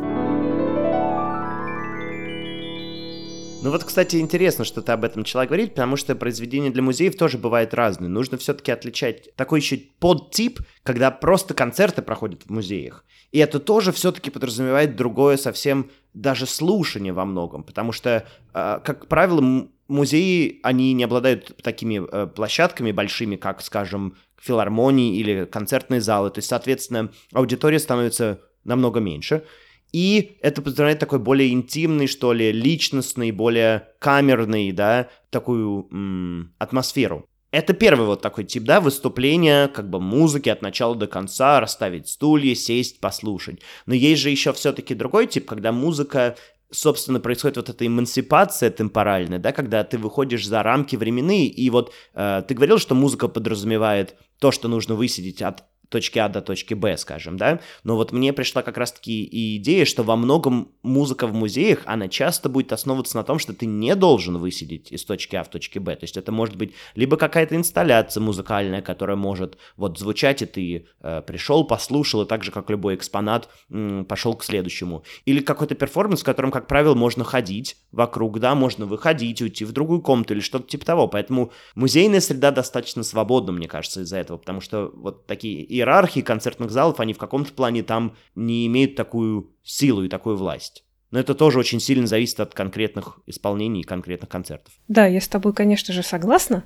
Ну 3.62 3.70
вот, 3.70 3.84
кстати, 3.84 4.16
интересно, 4.16 4.64
что 4.64 4.82
ты 4.82 4.90
об 4.90 5.04
этом 5.04 5.20
начала 5.20 5.46
говорить, 5.46 5.74
потому 5.74 5.94
что 5.96 6.16
произведения 6.16 6.70
для 6.70 6.82
музеев 6.82 7.14
тоже 7.16 7.38
бывают 7.38 7.74
разные. 7.74 8.08
Нужно 8.08 8.36
все-таки 8.36 8.72
отличать 8.72 9.32
такой 9.36 9.60
еще 9.60 9.78
подтип, 10.00 10.58
когда 10.82 11.12
просто 11.12 11.54
концерты 11.54 12.02
проходят 12.02 12.42
в 12.42 12.50
музеях. 12.50 13.04
И 13.30 13.38
это 13.38 13.60
тоже 13.60 13.92
все-таки 13.92 14.30
подразумевает 14.30 14.96
другое 14.96 15.36
совсем 15.36 15.92
даже 16.12 16.46
слушание 16.46 17.12
во 17.12 17.24
многом, 17.24 17.62
потому 17.62 17.92
что, 17.92 18.26
а, 18.52 18.80
как 18.80 19.06
правило, 19.06 19.68
музеи, 19.86 20.58
они 20.64 20.92
не 20.92 21.04
обладают 21.04 21.56
такими 21.62 22.02
э, 22.04 22.26
площадками 22.26 22.90
большими, 22.90 23.36
как, 23.36 23.62
скажем, 23.62 24.16
филармонии 24.40 25.16
или 25.16 25.44
концертные 25.44 26.00
залы. 26.00 26.30
То 26.30 26.38
есть, 26.38 26.48
соответственно, 26.48 27.12
аудитория 27.32 27.78
становится 27.78 28.40
намного 28.64 28.98
меньше. 28.98 29.44
И 29.92 30.38
это 30.40 30.62
позволяет 30.62 30.98
такой 30.98 31.18
более 31.18 31.52
интимный, 31.52 32.06
что 32.06 32.32
ли, 32.32 32.50
личностный, 32.50 33.30
более 33.30 33.88
камерный, 33.98 34.72
да, 34.72 35.08
такую 35.30 35.88
м- 35.90 36.54
атмосферу. 36.58 37.26
Это 37.50 37.74
первый 37.74 38.06
вот 38.06 38.22
такой 38.22 38.44
тип, 38.44 38.62
да, 38.62 38.80
выступления, 38.80 39.68
как 39.68 39.90
бы 39.90 40.00
музыки 40.00 40.48
от 40.48 40.62
начала 40.62 40.94
до 40.94 41.06
конца, 41.06 41.60
расставить 41.60 42.08
стулья, 42.08 42.54
сесть, 42.54 42.98
послушать. 42.98 43.60
Но 43.84 43.94
есть 43.94 44.22
же 44.22 44.30
еще 44.30 44.54
все-таки 44.54 44.94
другой 44.94 45.26
тип, 45.26 45.44
когда 45.44 45.70
музыка 45.70 46.36
собственно, 46.72 47.20
происходит 47.20 47.58
вот 47.58 47.68
эта 47.68 47.86
эмансипация 47.86 48.70
темпоральная, 48.70 49.38
да, 49.38 49.52
когда 49.52 49.84
ты 49.84 49.98
выходишь 49.98 50.46
за 50.46 50.62
рамки 50.62 50.96
временные, 50.96 51.46
и 51.46 51.68
вот 51.68 51.92
э, 52.14 52.42
ты 52.48 52.54
говорил, 52.54 52.78
что 52.78 52.94
музыка 52.94 53.28
подразумевает 53.28 54.16
то, 54.38 54.50
что 54.50 54.68
нужно 54.68 54.94
высидеть 54.94 55.42
от 55.42 55.64
точки 55.92 56.18
А 56.18 56.28
до 56.28 56.40
точки 56.40 56.74
Б, 56.74 56.96
скажем, 56.96 57.36
да, 57.36 57.60
но 57.84 57.96
вот 57.96 58.10
мне 58.12 58.32
пришла 58.32 58.62
как 58.62 58.76
раз-таки 58.76 59.28
идея, 59.56 59.84
что 59.84 60.02
во 60.02 60.16
многом 60.16 60.72
музыка 60.82 61.26
в 61.26 61.34
музеях, 61.34 61.82
она 61.84 62.08
часто 62.08 62.48
будет 62.48 62.72
основываться 62.72 63.16
на 63.16 63.24
том, 63.24 63.38
что 63.38 63.52
ты 63.52 63.66
не 63.66 63.94
должен 63.94 64.38
высидеть 64.38 64.90
из 64.90 65.04
точки 65.04 65.36
А 65.36 65.44
в 65.44 65.48
точке 65.48 65.78
Б, 65.78 65.94
то 65.94 66.04
есть 66.04 66.16
это 66.16 66.32
может 66.32 66.56
быть 66.56 66.72
либо 66.94 67.16
какая-то 67.16 67.54
инсталляция 67.54 68.20
музыкальная, 68.20 68.82
которая 68.82 69.16
может 69.16 69.58
вот 69.76 69.98
звучать, 69.98 70.42
и 70.42 70.46
ты 70.46 70.86
э, 71.00 71.22
пришел, 71.26 71.64
послушал, 71.64 72.22
и 72.22 72.26
так 72.26 72.42
же, 72.42 72.50
как 72.50 72.70
любой 72.70 72.94
экспонат, 72.94 73.48
м, 73.70 74.04
пошел 74.06 74.34
к 74.34 74.44
следующему, 74.44 75.04
или 75.26 75.40
какой-то 75.40 75.74
перформанс, 75.74 76.22
в 76.22 76.24
котором, 76.24 76.50
как 76.50 76.66
правило, 76.66 76.94
можно 76.94 77.24
ходить 77.24 77.76
вокруг, 77.92 78.38
да, 78.40 78.54
можно 78.54 78.86
выходить, 78.86 79.42
уйти 79.42 79.64
в 79.64 79.72
другую 79.72 80.00
комнату 80.00 80.32
или 80.32 80.40
что-то 80.40 80.66
типа 80.66 80.86
того, 80.86 81.08
поэтому 81.08 81.52
музейная 81.74 82.20
среда 82.20 82.50
достаточно 82.50 83.02
свободна, 83.02 83.52
мне 83.52 83.68
кажется, 83.68 84.00
из-за 84.00 84.16
этого, 84.16 84.38
потому 84.38 84.60
что 84.60 84.90
вот 84.94 85.26
такие 85.26 85.62
и 85.62 85.81
иерархии 85.82 86.20
концертных 86.20 86.70
залов, 86.70 87.00
они 87.00 87.12
в 87.12 87.18
каком-то 87.18 87.52
плане 87.52 87.82
там 87.82 88.16
не 88.34 88.66
имеют 88.66 88.96
такую 88.96 89.50
силу 89.62 90.04
и 90.04 90.08
такую 90.08 90.36
власть. 90.36 90.84
Но 91.10 91.18
это 91.18 91.34
тоже 91.34 91.58
очень 91.58 91.78
сильно 91.78 92.06
зависит 92.06 92.40
от 92.40 92.54
конкретных 92.54 93.20
исполнений 93.26 93.82
и 93.82 93.84
конкретных 93.84 94.30
концертов. 94.30 94.72
Да, 94.88 95.06
я 95.06 95.20
с 95.20 95.28
тобой, 95.28 95.52
конечно 95.52 95.92
же, 95.92 96.02
согласна, 96.02 96.64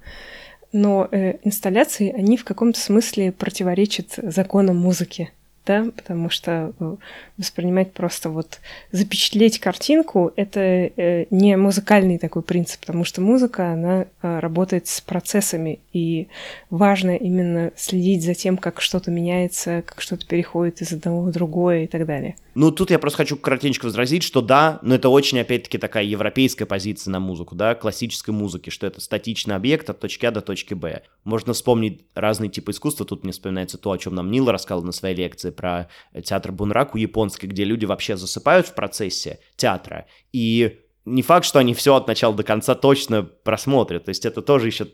но 0.72 1.08
э, 1.10 1.38
инсталляции, 1.42 2.12
они 2.12 2.36
в 2.36 2.44
каком-то 2.44 2.78
смысле 2.78 3.32
противоречат 3.32 4.18
законам 4.22 4.76
музыки 4.76 5.32
да, 5.66 5.86
потому 5.94 6.30
что 6.30 6.72
э, 6.78 6.96
воспринимать 7.36 7.92
просто 7.92 8.30
вот 8.30 8.60
запечатлеть 8.92 9.58
картинку— 9.58 10.32
это 10.36 10.60
э, 10.60 11.26
не 11.30 11.56
музыкальный 11.56 12.18
такой 12.18 12.42
принцип, 12.42 12.80
потому 12.80 13.04
что 13.04 13.20
музыка, 13.20 13.72
она 13.72 14.06
э, 14.22 14.38
работает 14.38 14.86
с 14.86 15.00
процессами, 15.00 15.80
и 15.92 16.28
важно 16.70 17.16
именно 17.16 17.72
следить 17.76 18.22
за 18.22 18.34
тем, 18.34 18.56
как 18.56 18.80
что-то 18.80 19.10
меняется, 19.10 19.82
как 19.84 20.00
что-то 20.00 20.26
переходит 20.26 20.80
из 20.82 20.92
одного 20.92 21.22
в 21.22 21.32
другое 21.32 21.84
и 21.84 21.86
так 21.86 22.06
далее. 22.06 22.36
Ну, 22.56 22.70
тут 22.70 22.90
я 22.90 22.98
просто 22.98 23.18
хочу 23.18 23.36
коротенько 23.36 23.84
возразить, 23.84 24.22
что 24.22 24.40
да, 24.40 24.78
но 24.80 24.94
это 24.94 25.10
очень, 25.10 25.38
опять-таки, 25.38 25.76
такая 25.76 26.04
европейская 26.04 26.64
позиция 26.64 27.12
на 27.12 27.20
музыку, 27.20 27.54
да, 27.54 27.74
классической 27.74 28.30
музыки, 28.30 28.70
что 28.70 28.86
это 28.86 29.02
статичный 29.02 29.54
объект 29.54 29.90
от 29.90 30.00
точки 30.00 30.24
А 30.24 30.30
до 30.30 30.40
точки 30.40 30.72
Б. 30.72 31.02
Можно 31.24 31.52
вспомнить 31.52 32.06
разные 32.14 32.48
типы 32.48 32.70
искусства, 32.70 33.04
тут 33.04 33.24
мне 33.24 33.32
вспоминается 33.32 33.76
то, 33.76 33.90
о 33.90 33.98
чем 33.98 34.14
нам 34.14 34.30
Нил 34.30 34.50
рассказал 34.50 34.82
на 34.82 34.92
своей 34.92 35.14
лекции 35.14 35.50
про 35.56 35.88
театр 36.24 36.52
Бунраку 36.52 36.98
японский, 36.98 37.46
где 37.46 37.64
люди 37.64 37.84
вообще 37.84 38.16
засыпают 38.16 38.68
в 38.68 38.74
процессе 38.74 39.40
театра, 39.56 40.06
и 40.32 40.78
не 41.04 41.22
факт, 41.22 41.46
что 41.46 41.58
они 41.58 41.74
все 41.74 41.94
от 41.94 42.06
начала 42.06 42.34
до 42.34 42.42
конца 42.42 42.74
точно 42.74 43.22
просмотрят, 43.22 44.04
то 44.04 44.10
есть 44.10 44.26
это 44.26 44.42
тоже 44.42 44.66
еще 44.66 44.86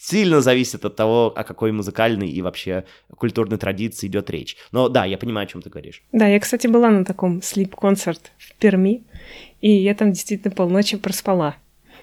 сильно 0.00 0.40
зависит 0.40 0.84
от 0.84 0.96
того, 0.96 1.32
о 1.34 1.44
какой 1.44 1.72
музыкальной 1.72 2.30
и 2.30 2.40
вообще 2.40 2.84
культурной 3.16 3.58
традиции 3.58 4.06
идет 4.06 4.30
речь. 4.30 4.56
Но 4.72 4.88
да, 4.88 5.04
я 5.04 5.18
понимаю, 5.18 5.44
о 5.44 5.50
чем 5.50 5.60
ты 5.60 5.68
говоришь. 5.68 6.02
Да, 6.12 6.26
я, 6.26 6.40
кстати, 6.40 6.66
была 6.66 6.88
на 6.88 7.04
таком 7.04 7.42
слип-концерт 7.42 8.32
в 8.38 8.54
Перми, 8.56 9.04
и 9.60 9.70
я 9.70 9.94
там 9.94 10.12
действительно 10.12 10.54
полночи 10.54 10.96
проспала. 10.96 11.56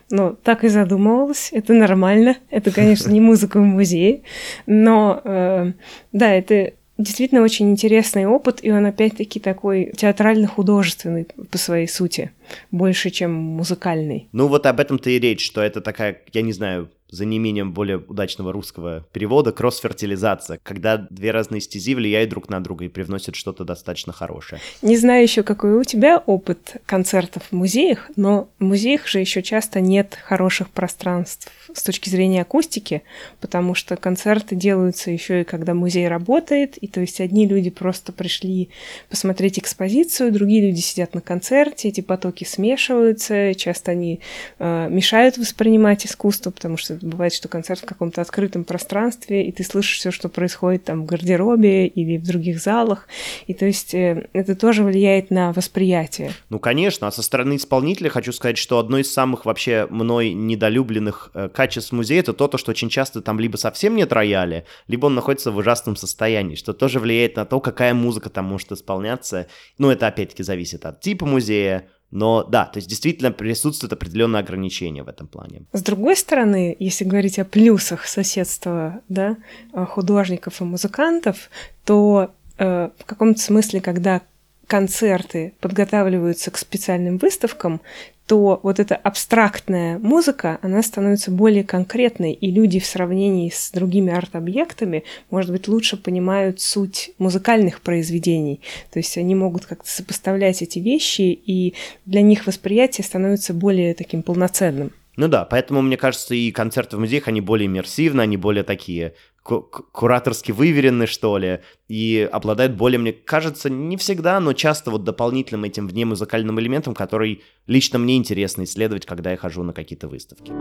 Но 0.09 0.31
так 0.31 0.63
и 0.63 0.69
задумывалась, 0.69 1.49
это 1.51 1.73
нормально. 1.73 2.37
Это, 2.49 2.71
конечно, 2.71 3.09
не 3.09 3.19
музыка 3.19 3.59
в 3.59 3.63
музее, 3.63 4.21
но 4.65 5.19
э, 5.23 5.73
да, 6.13 6.33
это 6.33 6.73
действительно 6.97 7.41
очень 7.41 7.69
интересный 7.69 8.25
опыт, 8.25 8.59
и 8.61 8.71
он 8.71 8.85
опять-таки 8.85 9.39
такой 9.39 9.91
театрально-художественный 9.95 11.27
по 11.49 11.57
своей 11.57 11.87
сути. 11.87 12.31
Больше, 12.71 13.09
чем 13.09 13.33
музыкальный. 13.33 14.29
Ну 14.31 14.47
вот 14.47 14.65
об 14.65 14.79
этом-то 14.79 15.09
и 15.09 15.19
речь, 15.19 15.45
что 15.45 15.61
это 15.61 15.81
такая, 15.81 16.21
я 16.33 16.41
не 16.41 16.53
знаю, 16.53 16.89
за 17.09 17.25
неимением 17.25 17.73
более 17.73 17.97
удачного 17.97 18.51
русского 18.51 19.05
перевода, 19.13 19.51
кросс-фертилизация, 19.51 20.59
когда 20.61 20.97
две 20.97 21.31
разные 21.31 21.61
стези 21.61 21.95
влияют 21.95 22.29
друг 22.29 22.49
на 22.49 22.61
друга 22.61 22.85
и 22.85 22.89
привносят 22.89 23.35
что-то 23.35 23.63
достаточно 23.63 24.11
хорошее. 24.11 24.61
Не 24.81 24.97
знаю 24.97 25.23
еще, 25.23 25.43
какой 25.43 25.75
у 25.75 25.83
тебя 25.83 26.17
опыт 26.17 26.77
концертов 26.85 27.43
в 27.49 27.51
музеях, 27.53 28.09
но 28.15 28.49
в 28.59 28.63
музеях 28.63 29.07
же 29.07 29.19
еще 29.19 29.41
часто 29.41 29.79
нет 29.79 30.17
хороших 30.21 30.69
пространств 30.69 31.51
с 31.73 31.81
точки 31.81 32.09
зрения 32.09 32.41
акустики, 32.41 33.03
потому 33.39 33.73
что 33.73 33.95
концерты 33.95 34.55
делаются 34.55 35.11
еще 35.11 35.41
и 35.41 35.45
когда 35.45 35.73
музей 35.73 36.07
работает, 36.07 36.77
и 36.77 36.87
то 36.87 37.01
есть 37.01 37.21
одни 37.21 37.47
люди 37.47 37.69
просто 37.69 38.11
пришли 38.11 38.69
посмотреть 39.09 39.59
экспозицию, 39.59 40.31
другие 40.31 40.65
люди 40.67 40.79
сидят 40.79 41.13
на 41.13 41.21
концерте, 41.21 41.87
эти 41.87 42.01
потоки 42.01 42.36
смешиваются, 42.45 43.53
часто 43.55 43.91
они 43.91 44.21
э, 44.59 44.87
мешают 44.89 45.37
воспринимать 45.37 46.05
искусство, 46.05 46.51
потому 46.51 46.77
что 46.77 46.97
бывает, 47.01 47.33
что 47.33 47.47
концерт 47.47 47.81
в 47.81 47.85
каком-то 47.85 48.21
открытом 48.21 48.63
пространстве, 48.63 49.47
и 49.47 49.51
ты 49.51 49.63
слышишь 49.63 49.99
все, 49.99 50.11
что 50.11 50.29
происходит 50.29 50.83
там 50.85 51.03
в 51.03 51.05
гардеробе 51.05 51.87
или 51.87 52.17
в 52.17 52.23
других 52.23 52.59
залах, 52.59 53.07
и 53.47 53.53
то 53.53 53.65
есть 53.65 53.93
э, 53.93 54.27
это 54.33 54.55
тоже 54.55 54.83
влияет 54.83 55.31
на 55.31 55.53
восприятие. 55.53 56.31
Ну, 56.49 56.59
конечно, 56.59 57.07
а 57.07 57.11
со 57.11 57.21
стороны 57.21 57.55
исполнителя 57.55 58.09
хочу 58.09 58.31
сказать, 58.31 58.57
что 58.57 58.79
одно 58.79 58.97
из 58.97 59.11
самых 59.11 59.45
вообще 59.45 59.87
мной 59.89 60.33
недолюбленных 60.33 61.31
э, 61.33 61.49
качеств 61.49 61.91
музея 61.91 62.19
это 62.19 62.33
то, 62.33 62.57
что 62.57 62.71
очень 62.71 62.89
часто 62.89 63.21
там 63.21 63.39
либо 63.39 63.57
совсем 63.57 63.95
нет 63.95 64.11
рояля, 64.11 64.65
либо 64.87 65.07
он 65.07 65.15
находится 65.15 65.51
в 65.51 65.57
ужасном 65.57 65.95
состоянии, 65.95 66.55
что 66.55 66.73
тоже 66.73 66.99
влияет 66.99 67.35
на 67.35 67.45
то, 67.45 67.59
какая 67.59 67.93
музыка 67.93 68.29
там 68.29 68.45
может 68.45 68.71
исполняться. 68.71 69.47
Ну, 69.77 69.89
это 69.89 70.07
опять-таки 70.07 70.43
зависит 70.43 70.85
от 70.85 71.01
типа 71.01 71.25
музея, 71.25 71.87
но 72.11 72.43
да, 72.43 72.65
то 72.65 72.77
есть 72.77 72.89
действительно 72.89 73.31
присутствует 73.31 73.93
определенное 73.93 74.39
ограничение 74.39 75.03
в 75.03 75.09
этом 75.09 75.27
плане. 75.27 75.63
С 75.73 75.81
другой 75.81 76.15
стороны, 76.15 76.75
если 76.79 77.03
говорить 77.03 77.39
о 77.39 77.45
плюсах 77.45 78.07
соседства 78.07 79.01
да, 79.09 79.37
художников 79.73 80.61
и 80.61 80.63
музыкантов, 80.63 81.49
то 81.83 82.31
э, 82.57 82.89
в 82.97 83.05
каком-то 83.05 83.39
смысле, 83.41 83.81
когда 83.81 84.21
концерты 84.67 85.53
подготавливаются 85.59 86.51
к 86.51 86.57
специальным 86.57 87.17
выставкам, 87.17 87.81
то 88.27 88.59
вот 88.61 88.79
эта 88.79 88.95
абстрактная 88.95 89.97
музыка, 89.99 90.59
она 90.61 90.83
становится 90.83 91.31
более 91.31 91.63
конкретной, 91.63 92.33
и 92.33 92.51
люди 92.51 92.79
в 92.79 92.85
сравнении 92.85 93.49
с 93.49 93.71
другими 93.71 94.13
арт-объектами, 94.13 95.05
может 95.29 95.51
быть, 95.51 95.69
лучше 95.69 95.95
понимают 95.95 96.59
суть 96.59 97.11
музыкальных 97.19 97.81
произведений. 97.81 98.59
То 98.91 98.99
есть 98.99 99.17
они 99.17 99.33
могут 99.33 99.65
как-то 99.65 99.89
сопоставлять 99.89 100.61
эти 100.61 100.79
вещи, 100.79 101.21
и 101.21 101.73
для 102.05 102.21
них 102.21 102.45
восприятие 102.45 103.05
становится 103.05 103.53
более 103.53 103.93
таким 103.93 104.21
полноценным. 104.21 104.91
Ну 105.17 105.27
да, 105.27 105.45
поэтому, 105.45 105.81
мне 105.81 105.97
кажется, 105.97 106.35
и 106.35 106.51
концерты 106.51 106.95
в 106.95 106.99
музеях, 106.99 107.27
они 107.27 107.41
более 107.41 107.65
иммерсивны, 107.65 108.21
они 108.21 108.37
более 108.37 108.63
такие 108.63 109.15
кураторски 109.43 110.51
выверены, 110.51 111.07
что 111.07 111.37
ли, 111.39 111.61
и 111.87 112.29
обладают 112.31 112.73
более, 112.73 112.99
мне 112.99 113.13
кажется, 113.13 113.69
не 113.69 113.97
всегда, 113.97 114.39
но 114.39 114.53
часто 114.53 114.91
вот 114.91 115.05
дополнительным 115.05 115.63
этим 115.63 115.87
внемузыкальным 115.87 116.59
элементом, 116.59 116.93
который 116.93 117.41
лично 117.65 117.97
мне 117.97 118.17
интересно 118.17 118.63
исследовать, 118.63 119.05
когда 119.05 119.31
я 119.31 119.37
хожу 119.37 119.63
на 119.63 119.73
какие-то 119.73 120.07
выставки. 120.07 120.51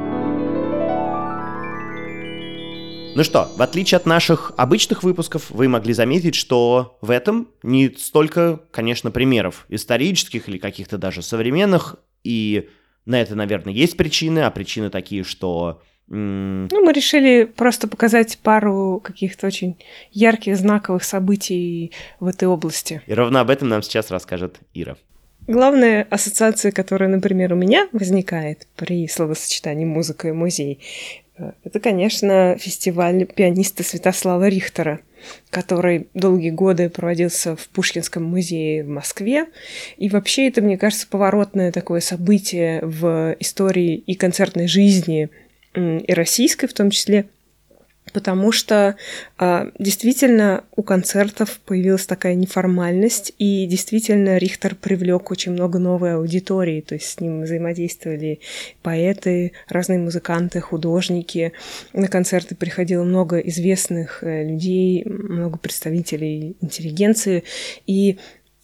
Ну 3.15 3.25
что, 3.25 3.51
в 3.57 3.63
отличие 3.63 3.97
от 3.97 4.07
наших 4.07 4.53
обычных 4.57 5.03
выпусков, 5.03 5.51
вы 5.51 5.69
могли 5.69 5.93
заметить, 5.93 6.35
что 6.35 6.97
в 7.03 7.11
этом 7.11 7.49
не 7.63 7.91
столько, 7.91 8.61
конечно, 8.71 9.11
примеров 9.11 9.67
исторических 9.69 10.49
или 10.49 10.57
каких-то 10.57 10.97
даже 10.97 11.23
современных, 11.23 11.97
и 12.25 12.69
на 13.07 13.21
это, 13.21 13.35
наверное, 13.35 13.73
есть 13.73 13.97
причины, 13.97 14.41
а 14.41 14.51
причины 14.51 14.91
такие, 14.91 15.25
что 15.25 15.81
ну, 16.09 16.69
мы 16.85 16.93
решили 16.93 17.45
просто 17.45 17.89
показать 17.89 18.39
пару 18.39 19.01
каких-то 19.03 19.49
очень 19.49 19.77
ярких, 20.13 20.57
знаковых 20.57 21.03
событий 21.03 21.93
в 22.21 22.27
этой 22.27 22.47
области. 22.47 23.03
И 23.07 23.15
ровно 23.15 23.41
об 23.41 23.51
этом 23.51 23.69
нам 23.69 23.83
сейчас 23.83 24.11
расскажет 24.11 24.61
Ира. 24.73 24.97
Главная 25.49 26.07
ассоциация, 26.11 26.73
которая, 26.73 27.09
например, 27.09 27.53
у 27.53 27.57
меня 27.57 27.89
возникает 27.93 28.67
при 28.77 29.07
словосочетании 29.07 29.85
музыка 29.85 30.29
и 30.29 30.33
музей, 30.33 30.81
это, 31.65 31.81
конечно, 31.81 32.57
фестиваль 32.59 33.27
пианиста 33.27 33.83
Святослава 33.83 34.49
Рихтера, 34.49 35.01
который 35.51 36.09
долгие 36.15 36.51
годы 36.51 36.89
проводился 36.89 37.57
в 37.57 37.69
Пушкинском 37.69 38.25
музее 38.25 38.85
в 38.85 38.89
Москве. 38.89 39.47
И 39.97 40.09
вообще 40.09 40.49
это, 40.49 40.63
мне 40.63 40.79
кажется, 40.79 41.07
поворотное 41.09 41.73
такое 41.73 42.01
событие 42.01 42.81
в 42.83 43.37
истории 43.41 43.97
и 43.97 44.15
концертной 44.15 44.67
жизни 44.67 45.29
и 45.75 46.13
российской 46.13 46.69
в 46.69 46.75
том 46.75 46.91
числе, 46.91 47.27
потому 48.17 48.51
что 48.51 48.97
э, 49.39 49.71
действительно 49.79 50.65
у 50.75 50.83
концертов 50.83 51.61
появилась 51.67 52.07
такая 52.07 52.35
неформальность, 52.35 53.35
и 53.37 53.67
действительно 53.67 54.39
Рихтер 54.39 54.75
привлек 54.75 55.31
очень 55.31 55.53
много 55.53 55.79
новой 55.79 56.15
аудитории, 56.15 56.81
то 56.81 56.95
есть 56.95 57.11
с 57.11 57.21
ним 57.21 57.43
взаимодействовали 57.43 58.41
поэты, 58.81 59.53
разные 59.69 59.99
музыканты, 59.99 60.63
художники. 60.63 61.53
На 61.93 62.09
концерты 62.09 62.55
приходило 62.55 63.05
много 63.05 63.37
известных 63.41 64.25
э, 64.25 64.45
людей, 64.45 65.05
много 65.05 65.59
представителей 65.59 66.57
интеллигенции, 66.63 67.45
и 67.87 68.17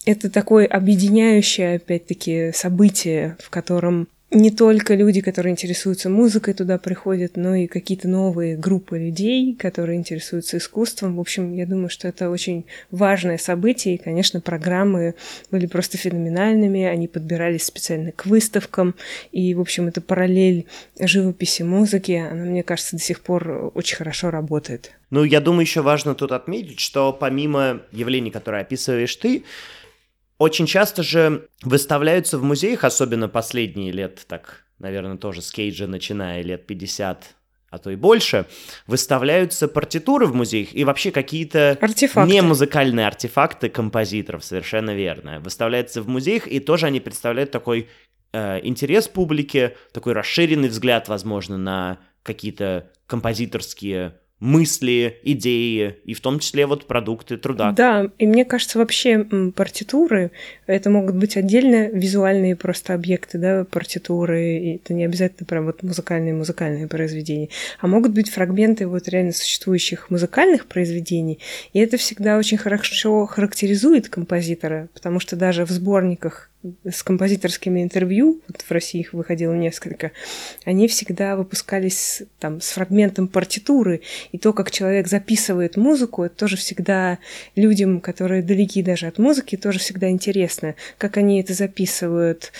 это 0.03 0.31
такое 0.31 0.65
объединяющее, 0.65 1.75
опять-таки, 1.75 2.53
событие, 2.55 3.37
в 3.39 3.51
котором 3.51 4.07
не 4.33 4.51
только 4.51 4.95
люди, 4.95 5.21
которые 5.21 5.51
интересуются 5.51 6.09
музыкой, 6.09 6.53
туда 6.53 6.77
приходят, 6.77 7.37
но 7.37 7.55
и 7.55 7.67
какие-то 7.67 8.07
новые 8.07 8.57
группы 8.57 8.97
людей, 8.97 9.55
которые 9.55 9.97
интересуются 9.97 10.57
искусством. 10.57 11.15
В 11.15 11.19
общем, 11.19 11.53
я 11.53 11.65
думаю, 11.65 11.89
что 11.89 12.07
это 12.07 12.29
очень 12.29 12.65
важное 12.91 13.37
событие, 13.37 13.95
и, 13.95 13.97
конечно, 13.97 14.41
программы 14.41 15.15
были 15.51 15.67
просто 15.67 15.97
феноменальными, 15.97 16.83
они 16.83 17.07
подбирались 17.07 17.63
специально 17.63 18.11
к 18.11 18.25
выставкам, 18.25 18.95
и, 19.31 19.53
в 19.53 19.61
общем, 19.61 19.87
эта 19.87 20.01
параллель 20.01 20.65
живописи, 20.99 21.63
музыки, 21.63 22.13
она, 22.13 22.45
мне 22.45 22.63
кажется, 22.63 22.95
до 22.95 23.01
сих 23.01 23.21
пор 23.21 23.71
очень 23.75 23.97
хорошо 23.97 24.31
работает. 24.31 24.91
Ну, 25.11 25.23
я 25.23 25.41
думаю, 25.41 25.61
еще 25.61 25.81
важно 25.81 26.15
тут 26.15 26.31
отметить, 26.31 26.79
что 26.79 27.13
помимо 27.13 27.81
явлений, 27.91 28.31
которые 28.31 28.61
описываешь 28.61 29.15
ты, 29.15 29.43
очень 30.37 30.65
часто 30.65 31.03
же 31.03 31.47
выставляются 31.63 32.37
в 32.37 32.43
музеях, 32.43 32.83
особенно 32.83 33.29
последние 33.29 33.91
лет, 33.91 34.25
так, 34.27 34.65
наверное, 34.79 35.17
тоже 35.17 35.41
с 35.41 35.51
Кейджа, 35.51 35.87
начиная 35.87 36.41
лет 36.41 36.65
50, 36.65 37.35
а 37.69 37.77
то 37.77 37.89
и 37.89 37.95
больше, 37.95 38.45
выставляются 38.87 39.67
партитуры 39.67 40.27
в 40.27 40.35
музеях 40.35 40.75
и 40.75 40.83
вообще 40.83 41.11
какие-то 41.11 41.77
не 42.31 42.41
музыкальные 42.41 43.07
артефакты 43.07 43.69
композиторов, 43.69 44.43
совершенно 44.43 44.93
верно. 44.93 45.39
Выставляются 45.39 46.01
в 46.01 46.07
музеях, 46.07 46.47
и 46.47 46.59
тоже 46.59 46.87
они 46.87 46.99
представляют 46.99 47.51
такой 47.51 47.89
э, 48.31 48.59
интерес 48.63 49.07
публики, 49.07 49.75
такой 49.91 50.13
расширенный 50.13 50.69
взгляд, 50.69 51.07
возможно, 51.07 51.57
на 51.57 51.99
какие-то 52.21 52.91
композиторские 53.07 54.19
мысли, 54.43 55.19
идеи, 55.23 55.95
и 56.03 56.13
в 56.13 56.19
том 56.19 56.39
числе 56.39 56.65
вот 56.65 56.85
продукты 56.85 57.37
труда. 57.37 57.71
Да, 57.71 58.09
и 58.19 58.27
мне 58.27 58.43
кажется, 58.43 58.77
вообще 58.77 59.25
партитуры, 59.55 60.31
это 60.67 60.89
могут 60.89 61.15
быть 61.15 61.37
отдельно 61.37 61.87
визуальные 61.89 62.57
просто 62.57 62.93
объекты, 62.93 63.37
да, 63.37 63.63
партитуры, 63.63 64.57
и 64.57 64.75
это 64.75 64.93
не 64.93 65.05
обязательно 65.05 65.47
прям 65.47 65.65
вот 65.65 65.81
музыкальные-музыкальные 65.81 66.87
произведения, 66.89 67.47
а 67.79 67.87
могут 67.87 68.11
быть 68.11 68.29
фрагменты 68.29 68.85
вот 68.85 69.07
реально 69.07 69.31
существующих 69.31 70.09
музыкальных 70.09 70.65
произведений, 70.65 71.39
и 71.71 71.79
это 71.79 71.95
всегда 71.95 72.37
очень 72.37 72.57
хорошо 72.57 73.25
характеризует 73.25 74.09
композитора, 74.09 74.89
потому 74.93 75.21
что 75.21 75.37
даже 75.37 75.65
в 75.65 75.69
сборниках 75.69 76.49
с 76.89 77.03
композиторскими 77.03 77.83
интервью, 77.83 78.41
вот 78.47 78.61
в 78.61 78.71
России 78.71 79.01
их 79.01 79.13
выходило 79.13 79.53
несколько, 79.53 80.11
они 80.65 80.87
всегда 80.87 81.35
выпускались 81.35 82.23
там 82.39 82.61
с 82.61 82.71
фрагментом 82.71 83.27
партитуры, 83.27 84.01
и 84.31 84.37
то, 84.37 84.53
как 84.53 84.71
человек 84.71 85.07
записывает 85.07 85.77
музыку, 85.77 86.23
это 86.23 86.35
тоже 86.35 86.57
всегда 86.57 87.19
людям, 87.55 87.99
которые 87.99 88.43
далеки 88.43 88.81
даже 88.81 89.07
от 89.07 89.17
музыки, 89.17 89.57
тоже 89.57 89.79
всегда 89.79 90.09
интересно, 90.09 90.75
как 90.97 91.17
они 91.17 91.41
это 91.41 91.53
записывают, 91.53 92.51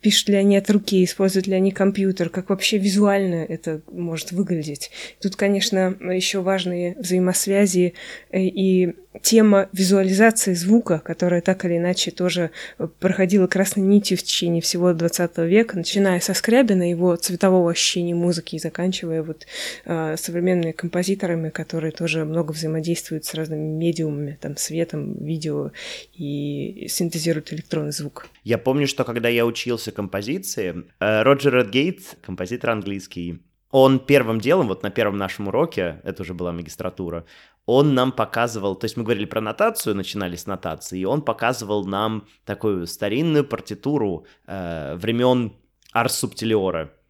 пишут 0.00 0.28
ли 0.28 0.36
они 0.36 0.56
от 0.56 0.70
руки, 0.70 1.04
используют 1.04 1.46
ли 1.46 1.54
они 1.54 1.70
компьютер, 1.70 2.28
как 2.30 2.50
вообще 2.50 2.78
визуально 2.78 3.44
это 3.44 3.80
может 3.90 4.32
выглядеть. 4.32 4.90
Тут, 5.20 5.36
конечно, 5.36 5.96
еще 6.00 6.40
важные 6.40 6.94
взаимосвязи 6.98 7.94
э, 8.30 8.40
и 8.40 8.94
тема 9.22 9.68
визуализации 9.72 10.54
звука, 10.54 10.98
которая 10.98 11.40
так 11.40 11.64
или 11.64 11.76
иначе 11.76 12.10
тоже 12.10 12.50
проходила 12.98 13.46
красной 13.46 13.82
нитью 13.82 14.16
в 14.16 14.22
течение 14.22 14.62
всего 14.62 14.92
20 14.92 15.38
века, 15.38 15.76
начиная 15.76 16.20
со 16.20 16.34
Скрябина, 16.34 16.88
его 16.88 17.16
цветового 17.16 17.70
ощущения 17.70 18.14
музыки, 18.14 18.56
и 18.56 18.58
заканчивая 18.58 19.22
вот 19.22 19.46
э, 19.84 20.16
современными 20.16 20.72
композиторами, 20.72 21.50
которые 21.50 21.92
тоже 21.92 22.24
много 22.24 22.52
взаимодействуют 22.52 23.24
с 23.24 23.34
разными 23.34 23.68
медиумами, 23.68 24.38
там, 24.40 24.56
светом, 24.56 25.14
видео 25.24 25.72
и 26.14 26.86
синтезируют 26.88 27.52
электронный 27.52 27.92
звук. 27.92 28.28
Я 28.44 28.58
помню, 28.58 28.86
что 28.86 29.04
когда 29.04 29.28
я 29.28 29.46
учился 29.46 29.92
композиции, 29.92 30.84
э, 31.00 31.22
Роджер 31.22 31.54
Редгейт, 31.54 32.16
композитор 32.22 32.70
английский, 32.70 33.40
он 33.70 33.98
первым 33.98 34.40
делом, 34.40 34.68
вот 34.68 34.82
на 34.82 34.90
первом 34.90 35.18
нашем 35.18 35.48
уроке, 35.48 36.00
это 36.04 36.22
уже 36.22 36.32
была 36.32 36.52
магистратура, 36.52 37.26
он 37.68 37.92
нам 37.92 38.12
показывал, 38.12 38.76
то 38.76 38.86
есть 38.86 38.96
мы 38.96 39.04
говорили 39.04 39.26
про 39.26 39.42
нотацию, 39.42 39.94
начинали 39.94 40.36
с 40.36 40.46
нотации, 40.46 41.00
и 41.00 41.04
он 41.04 41.20
показывал 41.20 41.84
нам 41.84 42.26
такую 42.46 42.86
старинную 42.86 43.44
партитуру 43.44 44.24
э, 44.46 44.94
времен 44.96 45.52
Арс. 45.92 46.24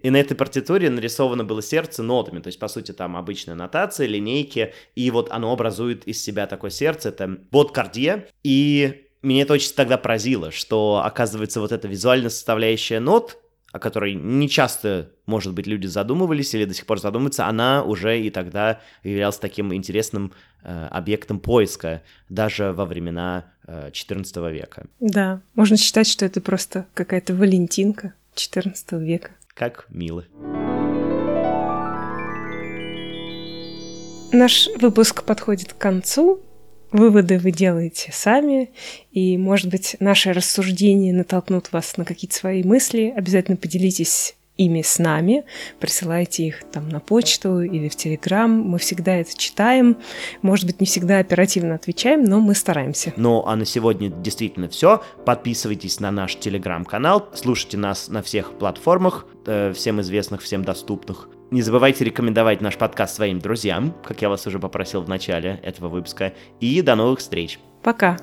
И 0.01 0.11
на 0.11 0.17
этой 0.17 0.37
партитуре 0.37 0.91
нарисовано 0.91 1.45
было 1.45 1.63
сердце 1.63 2.03
нотами, 2.03 2.41
то 2.41 2.49
есть, 2.49 2.59
по 2.59 2.67
сути, 2.67 2.91
там 2.91 3.17
обычная 3.17 3.55
нотация, 3.55 4.09
линейки, 4.09 4.75
и 4.97 5.13
вот 5.13 5.31
оно 5.31 5.53
образует 5.53 6.09
из 6.09 6.21
себя 6.21 6.49
такое 6.49 6.71
сердце, 6.71 7.11
это 7.11 7.39
бот 7.53 7.71
кардия, 7.71 8.27
и 8.43 9.07
меня 9.23 9.43
это 9.43 9.53
очень 9.53 9.75
тогда 9.75 9.97
поразило, 9.97 10.51
что, 10.51 11.03
оказывается, 11.05 11.61
вот 11.61 11.71
эта 11.71 11.87
визуальная 11.87 12.31
составляющая 12.31 12.99
нот, 12.99 13.39
о 13.73 13.79
которой 13.79 14.15
не 14.15 14.49
часто, 14.49 15.11
может 15.27 15.53
быть, 15.53 15.67
люди 15.67 15.87
задумывались 15.87 16.55
или 16.55 16.65
до 16.65 16.75
сих 16.75 16.87
пор 16.87 17.01
задумываются, 17.01 17.47
она 17.47 17.83
уже 17.83 18.21
и 18.21 18.31
тогда 18.31 18.81
являлась 19.03 19.39
таким 19.39 19.75
интересным 19.75 20.33
э, 20.63 20.87
объектом 20.91 21.39
поиска, 21.39 22.03
даже 22.29 22.73
во 22.73 22.87
времена 22.87 23.53
э, 23.67 23.91
XIV 23.91 24.53
века. 24.53 24.87
Да, 25.01 25.41
можно 25.55 25.77
считать, 25.77 26.07
что 26.07 26.25
это 26.25 26.41
просто 26.41 26.87
какая-то 26.95 27.35
валентинка 27.35 28.15
XIV 28.35 29.05
века. 29.05 29.33
Как 29.55 29.87
мило. 29.91 30.25
Наш 34.33 34.69
выпуск 34.79 35.25
подходит 35.25 35.73
к 35.73 35.79
концу. 35.79 36.43
Выводы 36.91 37.39
вы 37.39 37.53
делаете 37.53 38.11
сами, 38.13 38.71
и, 39.13 39.37
может 39.37 39.71
быть, 39.71 39.97
наши 40.01 40.33
рассуждения 40.33 41.13
натолкнут 41.13 41.71
вас 41.73 41.97
на 41.97 42.05
какие-то 42.05 42.37
свои 42.37 42.63
мысли. 42.63 43.13
Обязательно 43.15 43.57
поделитесь 43.57 44.35
ими 44.59 44.83
с 44.83 44.99
нами, 44.99 45.45
присылайте 45.81 46.45
их 46.45 46.65
там 46.73 46.89
на 46.89 47.01
почту 47.01 47.63
или 47.63 47.89
в 47.89 47.97
Телеграм. 47.97 48.51
Мы 48.51 48.79
всегда 48.79 49.15
это 49.15 49.39
читаем. 49.39 49.97
Может 50.43 50.67
быть, 50.67 50.81
не 50.81 50.87
всегда 50.87 51.21
оперативно 51.21 51.77
отвечаем, 51.77 52.25
но 52.25 52.41
мы 52.41 52.55
стараемся. 52.55 53.15
Ну, 53.17 53.45
а 53.47 53.57
на 53.57 53.65
сегодня 53.65 54.11
действительно 54.11 54.69
все. 54.69 55.03
Подписывайтесь 55.25 56.01
на 56.01 56.11
наш 56.11 56.37
Телеграм-канал, 56.37 57.29
слушайте 57.35 57.77
нас 57.77 58.09
на 58.09 58.23
всех 58.23 58.59
платформах, 58.59 59.27
э, 59.47 59.73
всем 59.73 60.01
известных, 60.01 60.43
всем 60.43 60.65
доступных. 60.65 61.29
Не 61.51 61.63
забывайте 61.63 62.05
рекомендовать 62.05 62.61
наш 62.61 62.77
подкаст 62.77 63.17
своим 63.17 63.39
друзьям, 63.39 63.95
как 64.05 64.21
я 64.21 64.29
вас 64.29 64.47
уже 64.47 64.59
попросил 64.59 65.01
в 65.01 65.09
начале 65.09 65.59
этого 65.63 65.89
выпуска. 65.89 66.35
И 66.61 66.83
до 66.83 66.95
новых 66.95 67.21
встреч. 67.21 67.59
Пока. 67.83 68.19